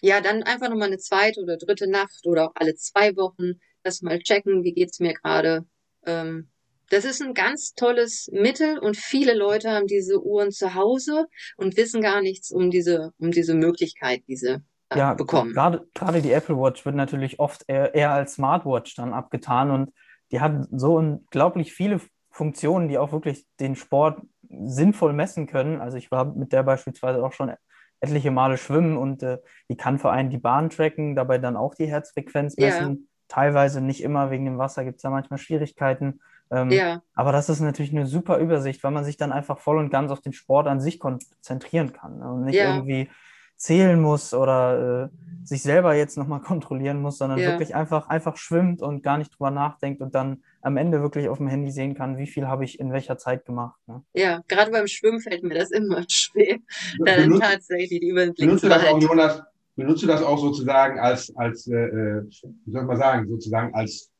ja, 0.00 0.20
dann 0.20 0.42
einfach 0.44 0.68
nochmal 0.68 0.88
eine 0.88 0.98
zweite 0.98 1.40
oder 1.40 1.56
dritte 1.56 1.88
Nacht 1.88 2.26
oder 2.26 2.48
auch 2.48 2.54
alle 2.54 2.76
zwei 2.76 3.16
Wochen 3.16 3.60
das 3.82 4.02
mal 4.02 4.18
checken, 4.20 4.62
wie 4.62 4.72
geht's 4.72 5.00
mir 5.00 5.14
gerade, 5.14 5.64
ähm, 6.06 6.49
das 6.90 7.04
ist 7.04 7.22
ein 7.22 7.34
ganz 7.34 7.74
tolles 7.74 8.28
Mittel 8.32 8.78
und 8.78 8.96
viele 8.96 9.34
Leute 9.34 9.70
haben 9.70 9.86
diese 9.86 10.22
Uhren 10.22 10.50
zu 10.50 10.74
Hause 10.74 11.26
und 11.56 11.76
wissen 11.76 12.02
gar 12.02 12.20
nichts 12.20 12.50
um 12.50 12.70
diese, 12.70 13.12
um 13.18 13.30
diese 13.30 13.54
Möglichkeit, 13.54 14.22
diese 14.28 14.62
äh, 14.90 14.98
ja, 14.98 15.14
bekommen. 15.14 15.54
Gerade, 15.54 15.86
gerade 15.94 16.20
die 16.20 16.32
Apple 16.32 16.56
Watch 16.56 16.84
wird 16.84 16.96
natürlich 16.96 17.38
oft 17.38 17.64
eher, 17.68 17.94
eher 17.94 18.12
als 18.12 18.34
Smartwatch 18.34 18.94
dann 18.96 19.14
abgetan 19.14 19.70
und 19.70 19.92
die 20.32 20.40
hat 20.40 20.66
so 20.72 20.96
unglaublich 20.96 21.72
viele 21.72 22.00
Funktionen, 22.30 22.88
die 22.88 22.98
auch 22.98 23.12
wirklich 23.12 23.46
den 23.58 23.76
Sport 23.76 24.20
sinnvoll 24.48 25.12
messen 25.12 25.46
können. 25.46 25.80
Also 25.80 25.96
ich 25.96 26.10
war 26.10 26.24
mit 26.24 26.52
der 26.52 26.62
beispielsweise 26.62 27.24
auch 27.24 27.32
schon 27.32 27.52
etliche 28.00 28.30
Male 28.30 28.56
schwimmen 28.56 28.96
und 28.96 29.22
äh, 29.22 29.38
die 29.68 29.76
kann 29.76 29.98
für 29.98 30.10
einen 30.10 30.30
die 30.30 30.38
Bahn 30.38 30.70
tracken, 30.70 31.14
dabei 31.14 31.38
dann 31.38 31.56
auch 31.56 31.74
die 31.74 31.86
Herzfrequenz 31.86 32.56
messen. 32.56 32.88
Ja. 32.88 32.96
Teilweise 33.28 33.80
nicht 33.80 34.02
immer 34.02 34.30
wegen 34.30 34.44
dem 34.44 34.58
Wasser 34.58 34.84
gibt 34.84 34.96
es 34.96 35.02
da 35.02 35.10
manchmal 35.10 35.38
Schwierigkeiten. 35.38 36.20
Ähm, 36.50 36.70
ja. 36.70 37.02
Aber 37.14 37.32
das 37.32 37.48
ist 37.48 37.60
natürlich 37.60 37.92
eine 37.92 38.06
super 38.06 38.38
Übersicht, 38.38 38.82
weil 38.82 38.90
man 38.90 39.04
sich 39.04 39.16
dann 39.16 39.32
einfach 39.32 39.58
voll 39.58 39.78
und 39.78 39.90
ganz 39.90 40.10
auf 40.10 40.20
den 40.20 40.32
Sport 40.32 40.66
an 40.66 40.80
sich 40.80 40.98
konzentrieren 40.98 41.92
kann 41.92 42.18
ne? 42.18 42.32
und 42.32 42.44
nicht 42.44 42.56
ja. 42.56 42.74
irgendwie 42.74 43.08
zählen 43.56 44.00
muss 44.00 44.32
oder 44.32 45.10
äh, 45.12 45.16
sich 45.46 45.62
selber 45.62 45.94
jetzt 45.94 46.16
nochmal 46.16 46.40
kontrollieren 46.42 47.00
muss, 47.00 47.18
sondern 47.18 47.38
ja. 47.38 47.50
wirklich 47.50 47.74
einfach, 47.74 48.08
einfach 48.08 48.36
schwimmt 48.36 48.82
und 48.82 49.02
gar 49.02 49.18
nicht 49.18 49.30
drüber 49.32 49.50
nachdenkt 49.50 50.00
und 50.00 50.14
dann 50.14 50.42
am 50.62 50.76
Ende 50.76 51.02
wirklich 51.02 51.28
auf 51.28 51.38
dem 51.38 51.46
Handy 51.46 51.70
sehen 51.70 51.94
kann, 51.94 52.18
wie 52.18 52.26
viel 52.26 52.46
habe 52.46 52.64
ich 52.64 52.80
in 52.80 52.92
welcher 52.92 53.16
Zeit 53.16 53.44
gemacht. 53.44 53.78
Ne? 53.86 54.02
Ja, 54.14 54.42
gerade 54.48 54.70
beim 54.70 54.86
Schwimmen 54.86 55.20
fällt 55.20 55.42
mir 55.42 55.54
das 55.54 55.70
immer 55.70 56.04
schwer, 56.08 56.56
da 56.98 57.16
dann 57.16 57.38
tatsächlich 57.38 58.00
die 58.00 58.08
Überblick 58.08 58.58
zu 58.58 58.68
behalten. 58.68 59.00
Jonas, 59.00 59.42
benutzt 59.76 60.02
du 60.02 60.06
das 60.06 60.22
auch 60.22 60.38
sozusagen 60.38 60.98
als, 60.98 61.34
als 61.36 61.66
äh, 61.66 61.76
äh, 61.76 62.22
wie 62.64 62.72
soll 62.72 62.84
man 62.84 62.96
sagen, 62.96 63.28
sozusagen 63.28 63.74
als 63.74 64.10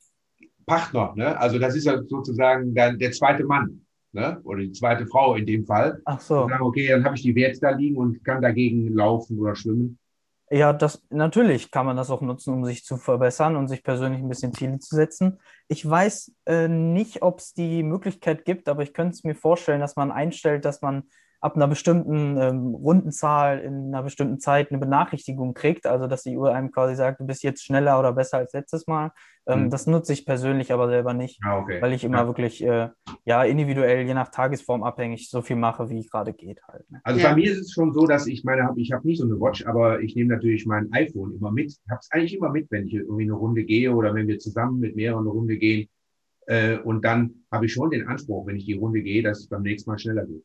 Partner? 0.70 1.12
Ne? 1.16 1.36
Also 1.36 1.58
das 1.58 1.74
ist 1.74 1.84
ja 1.84 2.00
sozusagen 2.06 2.72
der, 2.74 2.92
der 2.94 3.10
zweite 3.10 3.44
Mann 3.44 3.84
ne? 4.12 4.40
oder 4.44 4.60
die 4.60 4.70
zweite 4.70 5.04
Frau 5.06 5.34
in 5.34 5.44
dem 5.44 5.66
Fall. 5.66 6.00
Ach 6.04 6.20
so. 6.20 6.48
Sagen, 6.48 6.62
okay, 6.62 6.86
dann 6.86 7.04
habe 7.04 7.16
ich 7.16 7.22
die 7.22 7.34
Werte 7.34 7.58
da 7.60 7.70
liegen 7.70 7.96
und 7.96 8.22
kann 8.24 8.40
dagegen 8.40 8.94
laufen 8.94 9.36
oder 9.40 9.56
schwimmen. 9.56 9.98
Ja, 10.52 10.72
das 10.72 11.02
natürlich 11.10 11.70
kann 11.70 11.86
man 11.86 11.96
das 11.96 12.10
auch 12.10 12.20
nutzen, 12.20 12.54
um 12.54 12.64
sich 12.64 12.84
zu 12.84 12.96
verbessern 12.96 13.56
und 13.56 13.66
sich 13.66 13.82
persönlich 13.82 14.20
ein 14.20 14.28
bisschen 14.28 14.52
Ziele 14.52 14.78
zu 14.78 14.94
setzen. 14.94 15.38
Ich 15.66 15.88
weiß 15.88 16.32
äh, 16.46 16.68
nicht, 16.68 17.22
ob 17.22 17.38
es 17.40 17.52
die 17.52 17.82
Möglichkeit 17.82 18.44
gibt, 18.44 18.68
aber 18.68 18.82
ich 18.82 18.92
könnte 18.92 19.14
es 19.14 19.24
mir 19.24 19.34
vorstellen, 19.34 19.80
dass 19.80 19.96
man 19.96 20.12
einstellt, 20.12 20.64
dass 20.64 20.82
man 20.82 21.04
ab 21.40 21.56
einer 21.56 21.68
bestimmten 21.68 22.36
ähm, 22.36 22.74
Rundenzahl 22.74 23.60
in 23.60 23.88
einer 23.88 24.02
bestimmten 24.02 24.40
Zeit 24.40 24.70
eine 24.70 24.78
Benachrichtigung 24.78 25.54
kriegt, 25.54 25.86
also 25.86 26.06
dass 26.06 26.22
die 26.22 26.36
Uhr 26.36 26.54
einem 26.54 26.70
quasi 26.70 26.94
sagt, 26.94 27.20
du 27.20 27.26
bist 27.26 27.42
jetzt 27.42 27.64
schneller 27.64 27.98
oder 27.98 28.12
besser 28.12 28.38
als 28.38 28.52
letztes 28.52 28.86
Mal. 28.86 29.10
Ähm, 29.46 29.64
mhm. 29.64 29.70
Das 29.70 29.86
nutze 29.86 30.12
ich 30.12 30.26
persönlich 30.26 30.70
aber 30.70 30.88
selber 30.88 31.14
nicht, 31.14 31.40
ah, 31.42 31.58
okay. 31.58 31.80
weil 31.80 31.94
ich 31.94 32.04
immer 32.04 32.18
ja. 32.18 32.26
wirklich 32.26 32.62
äh, 32.62 32.90
ja 33.24 33.42
individuell, 33.42 34.06
je 34.06 34.12
nach 34.12 34.28
Tagesform 34.28 34.82
abhängig, 34.82 35.30
so 35.30 35.40
viel 35.40 35.56
mache, 35.56 35.88
wie 35.88 36.06
gerade 36.06 36.34
geht 36.34 36.60
halt. 36.68 36.90
Ne? 36.90 37.00
Also 37.04 37.20
ja. 37.20 37.30
bei 37.30 37.36
mir 37.36 37.50
ist 37.50 37.60
es 37.60 37.72
schon 37.72 37.94
so, 37.94 38.06
dass 38.06 38.26
ich 38.26 38.44
meine, 38.44 38.70
ich 38.76 38.92
habe 38.92 39.06
nicht 39.06 39.18
so 39.18 39.24
eine 39.24 39.40
Watch, 39.40 39.66
aber 39.66 40.00
ich 40.02 40.14
nehme 40.14 40.34
natürlich 40.34 40.66
mein 40.66 40.92
iPhone 40.92 41.34
immer 41.34 41.50
mit. 41.50 41.70
Ich 41.70 41.90
habe 41.90 42.00
es 42.00 42.08
eigentlich 42.10 42.36
immer 42.36 42.50
mit, 42.50 42.70
wenn 42.70 42.86
ich 42.86 42.94
irgendwie 42.94 43.24
eine 43.24 43.32
Runde 43.32 43.64
gehe 43.64 43.90
oder 43.94 44.14
wenn 44.14 44.28
wir 44.28 44.38
zusammen 44.38 44.78
mit 44.78 44.94
mehreren 44.94 45.20
eine 45.20 45.30
Runde 45.30 45.56
gehen. 45.56 45.88
Äh, 46.46 46.78
und 46.80 47.02
dann 47.02 47.44
habe 47.50 47.64
ich 47.64 47.72
schon 47.72 47.90
den 47.90 48.08
Anspruch, 48.08 48.46
wenn 48.46 48.56
ich 48.56 48.66
die 48.66 48.74
Runde 48.74 49.00
gehe, 49.00 49.22
dass 49.22 49.40
es 49.40 49.48
beim 49.48 49.62
nächsten 49.62 49.88
Mal 49.88 49.98
schneller 49.98 50.26
geht 50.26 50.44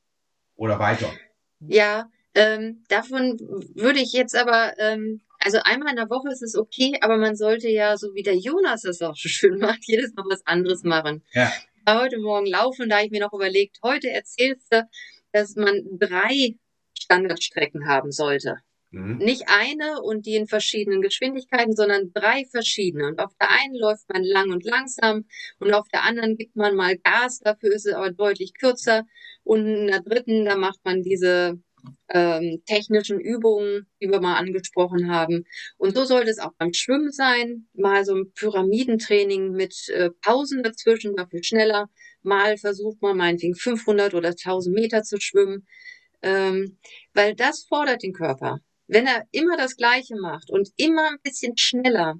oder 0.55 0.79
weiter? 0.79 1.11
Ja, 1.59 2.09
ähm, 2.33 2.83
davon 2.89 3.37
würde 3.75 3.99
ich 3.99 4.11
jetzt 4.11 4.35
aber, 4.35 4.77
ähm, 4.77 5.21
also 5.39 5.59
einmal 5.63 5.91
in 5.91 5.95
der 5.95 6.09
Woche 6.09 6.29
ist 6.31 6.41
es 6.41 6.55
okay, 6.55 6.97
aber 7.01 7.17
man 7.17 7.35
sollte 7.35 7.69
ja, 7.69 7.97
so 7.97 8.13
wie 8.13 8.23
der 8.23 8.35
Jonas 8.35 8.81
das 8.81 9.01
auch 9.01 9.15
so 9.15 9.29
schön 9.29 9.57
macht, 9.59 9.85
jedes 9.85 10.13
Mal 10.15 10.25
was 10.29 10.45
anderes 10.45 10.83
machen. 10.83 11.23
Ja. 11.33 11.51
Heute 11.87 12.19
Morgen 12.19 12.47
laufen, 12.47 12.89
da 12.89 12.97
habe 12.97 13.05
ich 13.05 13.11
mir 13.11 13.21
noch 13.21 13.33
überlegt, 13.33 13.77
heute 13.83 14.09
erzählst 14.09 14.73
du, 14.73 14.87
dass 15.31 15.55
man 15.55 15.81
drei 15.99 16.55
Standardstrecken 16.97 17.87
haben 17.87 18.11
sollte. 18.11 18.57
Mhm. 18.95 19.17
Nicht 19.17 19.43
eine 19.47 20.01
und 20.01 20.25
die 20.25 20.35
in 20.35 20.47
verschiedenen 20.47 21.01
Geschwindigkeiten, 21.01 21.75
sondern 21.75 22.13
drei 22.13 22.45
verschiedene. 22.45 23.07
Und 23.07 23.19
auf 23.19 23.33
der 23.39 23.49
einen 23.51 23.75
läuft 23.75 24.09
man 24.11 24.23
lang 24.23 24.51
und 24.51 24.63
langsam 24.63 25.25
und 25.59 25.73
auf 25.73 25.87
der 25.89 26.03
anderen 26.03 26.37
gibt 26.37 26.55
man 26.55 26.75
mal 26.75 26.97
Gas, 26.97 27.39
dafür 27.39 27.73
ist 27.73 27.85
es 27.85 27.93
aber 27.93 28.11
deutlich 28.11 28.53
kürzer. 28.53 29.05
Und 29.45 29.67
in 29.67 29.87
der 29.87 30.01
dritten, 30.01 30.43
da 30.43 30.57
macht 30.57 30.79
man 30.83 31.03
diese 31.03 31.59
ähm, 32.09 32.63
technischen 32.65 33.19
Übungen, 33.19 33.85
die 34.01 34.09
wir 34.09 34.19
mal 34.19 34.37
angesprochen 34.37 35.09
haben. 35.09 35.45
Und 35.77 35.95
so 35.95 36.03
sollte 36.03 36.31
es 36.31 36.39
auch 36.39 36.53
beim 36.57 36.73
Schwimmen 36.73 37.11
sein. 37.11 37.67
Mal 37.73 38.03
so 38.05 38.15
ein 38.15 38.31
Pyramidentraining 38.33 39.51
mit 39.51 39.87
äh, 39.89 40.09
Pausen 40.21 40.63
dazwischen, 40.63 41.15
dafür 41.15 41.43
schneller. 41.43 41.89
Mal 42.23 42.57
versucht 42.57 43.01
man 43.03 43.17
meinetwegen 43.17 43.55
500 43.55 44.15
oder 44.15 44.29
1000 44.29 44.75
Meter 44.75 45.03
zu 45.03 45.19
schwimmen. 45.21 45.67
Ähm, 46.23 46.79
weil 47.13 47.35
das 47.35 47.65
fordert 47.69 48.01
den 48.01 48.13
Körper. 48.13 48.59
Wenn 48.87 49.05
er 49.05 49.25
immer 49.31 49.57
das 49.57 49.77
Gleiche 49.77 50.15
macht 50.15 50.49
und 50.49 50.69
immer 50.77 51.07
ein 51.09 51.19
bisschen 51.21 51.55
schneller, 51.55 52.15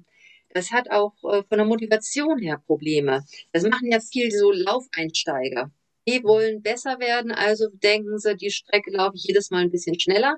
das 0.50 0.70
hat 0.70 0.90
auch 0.90 1.14
äh, 1.24 1.42
von 1.48 1.58
der 1.58 1.64
Motivation 1.64 2.38
her 2.38 2.62
Probleme. 2.66 3.24
Das 3.52 3.64
machen 3.64 3.90
ja 3.90 3.98
viel 4.00 4.30
so 4.30 4.52
Laufeinsteiger. 4.52 5.72
Die 6.08 6.22
wollen 6.22 6.62
besser 6.62 6.98
werden, 7.00 7.32
also 7.32 7.68
denken 7.72 8.18
sie, 8.18 8.36
die 8.36 8.50
Strecke 8.50 8.90
laufe 8.90 9.16
ich 9.16 9.24
jedes 9.24 9.50
Mal 9.50 9.62
ein 9.62 9.70
bisschen 9.70 9.98
schneller. 9.98 10.36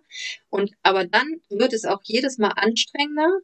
Und 0.49 0.73
aber 0.83 1.05
dann 1.05 1.41
wird 1.51 1.73
es 1.73 1.85
auch 1.85 2.01
jedes 2.05 2.39
Mal 2.39 2.53
anstrengender 2.57 3.41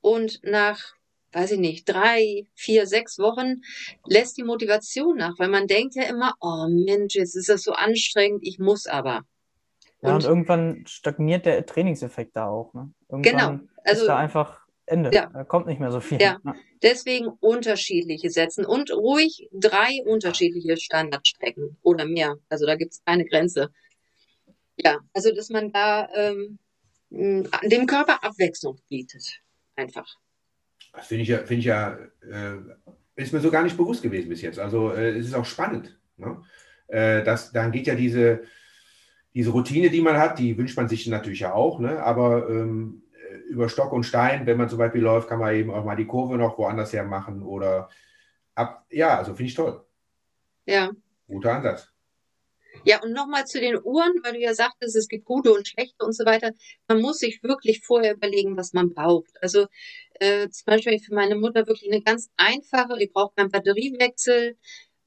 und 0.00 0.40
nach 0.44 0.94
weiß 1.34 1.52
ich 1.52 1.58
nicht, 1.58 1.88
drei, 1.88 2.46
vier, 2.54 2.86
sechs 2.86 3.18
Wochen 3.18 3.62
lässt 4.06 4.36
die 4.36 4.44
Motivation 4.44 5.16
nach, 5.16 5.38
weil 5.38 5.48
man 5.48 5.66
denkt 5.66 5.94
ja 5.96 6.04
immer, 6.04 6.34
oh 6.40 6.68
Mensch, 6.68 7.16
jetzt 7.16 7.34
ist 7.34 7.48
das 7.48 7.62
so 7.62 7.72
anstrengend, 7.72 8.40
ich 8.42 8.58
muss 8.58 8.86
aber. 8.86 9.22
Ja, 10.00 10.10
und, 10.10 10.16
und, 10.16 10.24
irgendwann 10.24 10.84
stagniert 10.86 11.46
der 11.46 11.66
Trainingseffekt 11.66 12.36
da 12.36 12.46
auch. 12.46 12.72
Ne? 12.74 12.92
Irgendwann 13.08 13.32
genau. 13.32 13.72
Also, 13.84 14.02
ist 14.02 14.08
da 14.08 14.16
einfach 14.16 14.63
Ende. 14.86 15.10
Ja. 15.12 15.30
Da 15.32 15.44
kommt 15.44 15.66
nicht 15.66 15.80
mehr 15.80 15.90
so 15.90 16.00
viel. 16.00 16.20
Ja. 16.20 16.40
Deswegen 16.82 17.28
unterschiedliche 17.40 18.30
setzen 18.30 18.64
und 18.64 18.90
ruhig 18.92 19.48
drei 19.52 20.02
unterschiedliche 20.04 20.76
Standardstrecken 20.76 21.76
oder 21.82 22.04
mehr. 22.04 22.36
Also 22.48 22.66
da 22.66 22.76
gibt 22.76 22.92
es 22.92 23.04
keine 23.04 23.24
Grenze. 23.24 23.70
Ja, 24.76 24.98
also 25.12 25.34
dass 25.34 25.48
man 25.50 25.72
da 25.72 26.08
ähm, 26.14 26.58
dem 27.10 27.86
Körper 27.86 28.22
Abwechslung 28.22 28.78
bietet. 28.88 29.40
Einfach. 29.76 30.16
Das 30.92 31.06
finde 31.06 31.22
ich 31.22 31.28
ja, 31.28 31.38
finde 31.38 31.60
ich 31.60 31.64
ja, 31.64 31.98
äh, 32.30 32.58
ist 33.16 33.32
mir 33.32 33.40
so 33.40 33.50
gar 33.50 33.62
nicht 33.62 33.76
bewusst 33.76 34.02
gewesen 34.02 34.28
bis 34.28 34.42
jetzt. 34.42 34.58
Also 34.58 34.92
äh, 34.92 35.16
es 35.16 35.26
ist 35.26 35.34
auch 35.34 35.44
spannend. 35.44 35.98
Ne? 36.16 36.42
Äh, 36.88 37.24
das, 37.24 37.52
dann 37.52 37.72
geht 37.72 37.86
ja 37.86 37.94
diese 37.94 38.42
diese 39.34 39.50
Routine, 39.50 39.90
die 39.90 40.00
man 40.00 40.16
hat, 40.16 40.38
die 40.38 40.56
wünscht 40.56 40.76
man 40.76 40.88
sich 40.88 41.06
natürlich 41.08 41.40
ja 41.40 41.52
auch, 41.52 41.80
ne? 41.80 42.00
aber 42.02 42.48
ähm, 42.48 43.02
über 43.48 43.68
Stock 43.68 43.92
und 43.92 44.04
Stein, 44.04 44.46
wenn 44.46 44.56
man 44.56 44.68
zum 44.68 44.78
Beispiel 44.78 45.02
läuft, 45.02 45.28
kann 45.28 45.38
man 45.38 45.54
eben 45.54 45.70
auch 45.70 45.84
mal 45.84 45.96
die 45.96 46.06
Kurve 46.06 46.36
noch 46.36 46.58
woanders 46.58 46.92
her 46.92 47.04
machen 47.04 47.42
oder 47.42 47.88
ab, 48.54 48.86
ja, 48.90 49.18
also 49.18 49.34
finde 49.34 49.48
ich 49.48 49.54
toll. 49.54 49.84
Ja. 50.66 50.90
Guter 51.26 51.54
Ansatz. 51.54 51.90
Ja, 52.82 53.00
und 53.02 53.12
nochmal 53.12 53.46
zu 53.46 53.60
den 53.60 53.78
Uhren, 53.82 54.12
weil 54.22 54.32
du 54.32 54.40
ja 54.40 54.52
sagtest, 54.54 54.96
es 54.96 55.08
gibt 55.08 55.24
gute 55.24 55.52
und 55.52 55.68
schlechte 55.68 56.04
und 56.04 56.12
so 56.12 56.24
weiter. 56.24 56.50
Man 56.88 57.00
muss 57.00 57.18
sich 57.18 57.42
wirklich 57.42 57.82
vorher 57.84 58.14
überlegen, 58.14 58.56
was 58.56 58.72
man 58.72 58.92
braucht. 58.92 59.30
Also 59.40 59.66
äh, 60.14 60.48
zum 60.48 60.64
Beispiel 60.66 60.98
für 60.98 61.14
meine 61.14 61.36
Mutter 61.36 61.66
wirklich 61.66 61.90
eine 61.90 62.02
ganz 62.02 62.30
einfache, 62.36 62.98
die 62.98 63.06
braucht 63.06 63.36
keinen 63.36 63.50
Batteriewechsel. 63.50 64.58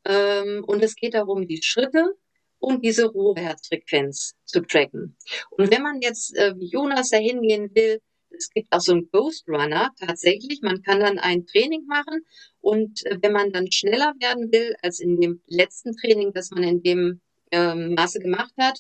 Ähm, 0.06 0.64
und 0.66 0.84
es 0.84 0.96
geht 0.96 1.14
darum, 1.14 1.48
die 1.48 1.62
Schritte 1.62 2.16
und 2.60 2.84
diese 2.84 3.08
Ruheherzfrequenz 3.08 4.36
zu 4.46 4.62
tracken. 4.62 5.16
Und 5.52 5.72
wenn 5.72 5.84
man 5.84 6.02
jetzt, 6.02 6.36
äh, 6.36 6.56
wie 6.58 6.70
Jonas, 6.70 7.10
da 7.10 7.18
hingehen 7.18 7.70
will, 7.76 8.02
es 8.38 8.50
gibt 8.50 8.72
auch 8.72 8.82
so 8.82 8.94
einen 8.94 9.10
Ghost 9.12 9.48
Runner 9.48 9.92
tatsächlich. 10.00 10.62
Man 10.62 10.82
kann 10.82 11.00
dann 11.00 11.20
ein 11.20 11.46
Training 11.46 11.86
machen 11.88 12.26
und 12.62 13.06
äh, 13.06 13.18
wenn 13.22 13.34
man 13.34 13.52
dann 13.52 13.72
schneller 13.72 14.14
werden 14.20 14.52
will 14.52 14.76
als 14.82 15.00
in 15.00 15.20
dem 15.20 15.42
letzten 15.48 15.96
Training, 15.96 16.34
das 16.34 16.52
man 16.52 16.64
in 16.64 16.82
dem 16.82 17.22
ähm, 17.52 17.94
Maße 17.96 18.20
gemacht 18.20 18.54
hat, 18.58 18.80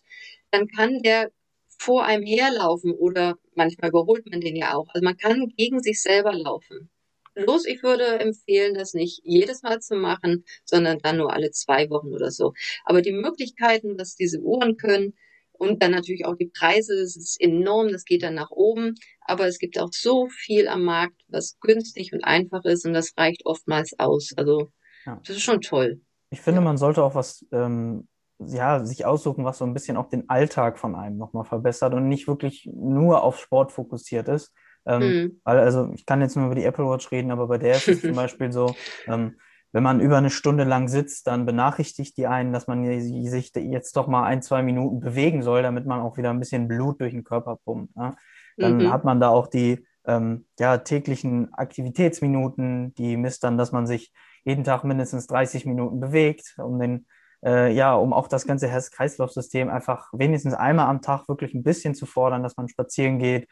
dann 0.52 0.68
kann 0.68 1.02
der 1.02 1.32
vor 1.80 2.06
einem 2.06 2.26
herlaufen 2.26 2.92
oder 2.92 3.38
manchmal 3.56 3.90
überholt 3.90 4.26
man 4.30 4.42
den 4.42 4.56
ja 4.56 4.74
auch. 4.76 4.88
Also 4.90 5.04
man 5.04 5.18
kann 5.18 5.48
gegen 5.56 5.82
sich 5.82 6.02
selber 6.02 6.34
laufen. 6.34 6.90
Bloß 7.36 7.66
ich 7.68 7.84
würde 7.84 8.20
empfehlen, 8.20 8.74
das 8.74 8.96
nicht 8.96 9.22
jedes 9.24 9.62
Mal 9.62 9.80
zu 9.80 9.96
machen, 9.96 10.44
sondern 10.66 10.98
dann 11.00 11.18
nur 11.18 11.32
alle 11.32 11.52
zwei 11.52 11.88
Wochen 11.92 12.14
oder 12.14 12.32
so. 12.32 12.54
Aber 12.84 13.04
die 13.04 13.12
Möglichkeiten, 13.12 13.98
was 14.00 14.16
diese 14.16 14.40
Uhren 14.40 14.78
können 14.78 15.14
und 15.60 15.82
dann 15.82 15.92
natürlich 15.92 16.26
auch 16.26 16.36
die 16.36 16.52
Preise, 16.58 16.96
das 16.98 17.16
ist 17.16 17.42
enorm, 17.42 17.90
das 17.90 18.06
geht 18.06 18.24
dann 18.24 18.36
nach 18.36 18.52
oben. 18.52 18.96
Aber 19.22 19.48
es 19.48 19.60
gibt 19.60 19.80
auch 19.80 19.90
so 19.92 20.28
viel 20.30 20.68
am 20.68 20.84
Markt, 20.84 21.22
was 21.28 21.58
günstig 21.60 22.14
und 22.14 22.24
einfach 22.24 22.64
ist 22.66 22.86
und 22.86 22.94
das 22.94 23.14
reicht 23.18 23.46
oftmals 23.46 23.98
aus. 24.00 24.34
Also 24.38 24.72
ja. 25.06 25.20
das 25.26 25.38
ist 25.38 25.44
schon 25.44 25.62
toll. 25.62 26.02
Ich 26.30 26.42
finde, 26.42 26.62
ja. 26.62 26.66
man 26.66 26.78
sollte 26.78 27.04
auch 27.04 27.16
was 27.16 27.46
ähm, 27.52 28.08
ja, 28.40 28.86
sich 28.86 29.06
aussuchen, 29.06 29.46
was 29.46 29.58
so 29.58 29.66
ein 29.66 29.74
bisschen 29.74 29.98
auch 29.98 30.10
den 30.10 30.30
Alltag 30.30 30.78
von 30.78 30.96
einem 30.96 31.18
nochmal 31.18 31.46
verbessert 31.46 31.94
und 31.94 32.08
nicht 32.08 32.28
wirklich 32.28 32.70
nur 32.72 33.24
auf 33.24 33.40
Sport 33.40 33.72
fokussiert 33.72 34.28
ist. 34.28 34.54
Ähm, 34.86 35.02
mhm. 35.02 35.42
Weil, 35.44 35.60
also 35.60 35.92
ich 35.96 36.06
kann 36.06 36.22
jetzt 36.22 36.36
nur 36.36 36.46
über 36.46 36.56
die 36.56 36.64
Apple 36.64 36.86
Watch 36.86 37.12
reden, 37.12 37.32
aber 37.32 37.48
bei 37.48 37.58
der 37.58 37.76
ist 37.76 37.88
es 37.88 38.02
zum 38.02 38.14
Beispiel 38.16 38.52
so, 38.52 38.76
ähm, 39.08 39.36
wenn 39.72 39.84
man 39.84 40.00
über 40.00 40.18
eine 40.18 40.30
Stunde 40.30 40.64
lang 40.64 40.88
sitzt, 40.88 41.28
dann 41.28 41.46
benachrichtigt 41.46 42.18
die 42.18 42.28
einen, 42.28 42.54
dass 42.54 42.68
man 42.68 42.84
sich 42.84 43.52
jetzt 43.56 43.96
doch 43.96 44.08
mal 44.08 44.24
ein, 44.24 44.42
zwei 44.42 44.64
Minuten 44.64 45.00
bewegen 45.00 45.44
soll, 45.44 45.62
damit 45.62 45.86
man 45.86 46.00
auch 46.00 46.18
wieder 46.18 46.30
ein 46.30 46.40
bisschen 46.40 46.68
Blut 46.68 47.02
durch 47.02 47.14
den 47.14 47.24
Körper 47.24 47.58
pumpt. 47.64 47.96
Ne? 47.96 48.16
Dann 48.58 48.78
mhm. 48.78 48.92
hat 48.92 49.04
man 49.04 49.20
da 49.20 49.30
auch 49.30 49.48
die 49.48 49.86
ähm, 50.06 50.46
ja, 50.58 50.78
täglichen 50.78 51.54
Aktivitätsminuten, 51.54 52.96
die 52.96 53.18
misst 53.18 53.44
dann, 53.44 53.58
dass 53.58 53.72
man 53.72 53.86
sich 53.86 54.14
jeden 54.46 54.64
Tag 54.64 54.84
mindestens 54.84 55.28
30 55.28 55.66
Minuten 55.66 56.00
bewegt, 56.00 56.56
um 56.58 56.80
den 56.80 57.06
äh, 57.46 57.72
ja, 57.72 57.94
um 57.94 58.14
auch 58.14 58.28
das 58.28 58.48
ganze 58.48 58.68
Herz-Kreislauf-System 58.68 59.70
einfach 59.70 60.10
wenigstens 60.14 60.54
einmal 60.54 60.88
am 60.88 61.02
Tag 61.02 61.28
wirklich 61.28 61.54
ein 61.54 61.64
bisschen 61.64 61.94
zu 61.94 62.06
fordern, 62.06 62.44
dass 62.44 62.58
man 62.58 62.68
spazieren 62.68 63.20
geht, 63.20 63.48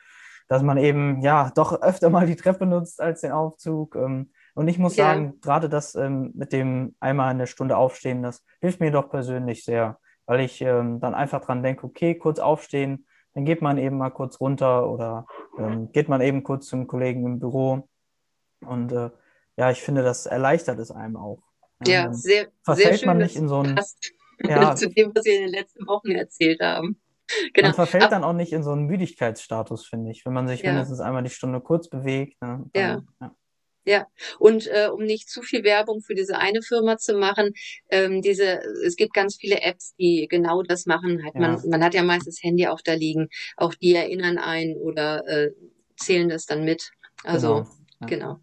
dass 0.48 0.64
man 0.64 0.78
eben 0.78 1.22
ja 1.22 1.52
doch 1.56 1.82
öfter 1.82 2.10
mal 2.10 2.26
die 2.26 2.36
Treppe 2.36 2.66
nutzt 2.66 3.02
als 3.02 3.22
den 3.22 3.32
Aufzug. 3.32 3.96
Ähm, 3.96 4.32
und 4.56 4.70
ich 4.70 4.80
muss 4.80 4.96
ja. 4.96 5.06
sagen, 5.06 5.40
gerade 5.42 5.70
das 5.70 5.96
ähm, 5.96 6.32
mit 6.34 6.54
dem 6.54 6.96
einmal 7.00 7.32
in 7.32 7.38
der 7.38 7.46
Stunde 7.46 7.78
aufstehen, 7.78 8.24
das 8.24 8.44
hilft 8.62 8.80
mir 8.80 8.90
doch 8.90 9.10
persönlich 9.10 9.66
sehr, 9.66 10.00
weil 10.26 10.40
ich 10.40 10.62
ähm, 10.62 11.00
dann 11.00 11.14
einfach 11.14 11.42
dran 11.42 11.62
denke, 11.62 11.86
okay, 11.86 12.16
kurz 12.16 12.40
aufstehen, 12.40 13.06
dann 13.34 13.44
geht 13.44 13.62
man 13.62 13.78
eben 13.78 13.98
mal 13.98 14.12
kurz 14.12 14.40
runter 14.40 14.90
oder 14.90 15.28
ähm, 15.60 15.92
geht 15.92 16.08
man 16.08 16.22
eben 16.22 16.44
kurz 16.44 16.68
zum 16.68 16.88
Kollegen 16.88 17.26
im 17.26 17.40
Büro. 17.40 17.90
Und 18.62 18.94
äh, 18.94 19.10
ja, 19.58 19.72
ich 19.72 19.82
finde, 19.82 20.04
das 20.04 20.26
erleichtert 20.26 20.80
es 20.80 20.90
einem 20.90 21.18
auch. 21.18 21.44
Ja, 21.86 22.14
sehr, 22.14 22.48
verfällt 22.64 22.88
sehr 22.88 22.98
schön, 23.00 23.08
man 23.08 23.18
nicht 23.18 23.36
in 23.36 23.50
so 23.50 23.62
ein 23.62 23.78
ja, 24.42 24.74
zu 24.76 24.90
dem, 24.90 25.12
was 25.14 25.26
wir 25.26 25.36
in 25.36 25.42
den 25.42 25.52
letzten 25.52 25.86
Wochen 25.86 26.12
erzählt 26.12 26.62
haben. 26.62 27.00
Genau. 27.54 27.70
Man 27.70 27.76
verfällt 27.76 28.04
Ab 28.04 28.10
dann 28.12 28.24
auch 28.24 28.34
nicht 28.34 28.54
in 28.54 28.64
so 28.64 28.72
einen 28.72 28.86
Müdigkeitsstatus, 28.86 29.86
finde 29.86 30.12
ich, 30.12 30.26
wenn 30.26 30.34
man 30.34 30.48
sich 30.48 30.62
ja. 30.62 30.72
mindestens 30.72 31.02
einmal 31.02 31.24
die 31.24 31.30
Stunde 31.30 31.60
kurz 31.60 31.90
bewegt. 31.90 32.42
Ne, 32.42 32.64
dann, 32.72 32.82
ja. 32.82 33.04
ja. 33.20 33.36
Ja, 33.86 34.08
und 34.40 34.68
äh, 34.68 34.88
um 34.92 35.04
nicht 35.04 35.30
zu 35.30 35.44
viel 35.44 35.64
Werbung 35.64 36.02
für 36.02 36.16
diese 36.16 36.40
eine 36.40 36.64
Firma 36.64 36.98
zu 36.98 37.18
machen, 37.18 37.54
ähm, 37.90 38.24
diese, 38.24 38.60
es 38.84 38.96
gibt 38.96 39.14
ganz 39.14 39.36
viele 39.36 39.62
Apps, 39.62 39.96
die 39.96 40.28
genau 40.28 40.64
das 40.64 40.88
machen. 40.88 41.24
Hat 41.24 41.36
ja. 41.36 41.42
man, 41.42 41.70
man 41.70 41.84
hat 41.84 41.94
ja 41.94 42.02
meist 42.02 42.28
das 42.28 42.42
Handy 42.42 42.68
auch 42.68 42.82
da 42.82 42.94
liegen, 42.94 43.30
auch 43.58 43.76
die 43.76 43.94
erinnern 43.94 44.40
einen 44.40 44.76
oder 44.76 45.28
äh, 45.28 45.52
zählen 45.98 46.30
das 46.30 46.46
dann 46.46 46.66
mit. 46.66 46.92
Also 47.24 47.54
genau. 47.58 47.70
Ja. 48.02 48.08
genau. 48.08 48.40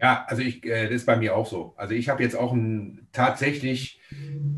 Ja, 0.00 0.24
also 0.26 0.42
ich, 0.42 0.64
äh, 0.64 0.84
das 0.84 0.92
ist 0.92 1.06
bei 1.06 1.16
mir 1.16 1.36
auch 1.36 1.46
so. 1.46 1.74
Also 1.76 1.94
ich 1.94 2.08
habe 2.08 2.22
jetzt 2.22 2.36
auch 2.36 2.52
ein, 2.52 3.06
tatsächlich 3.12 4.00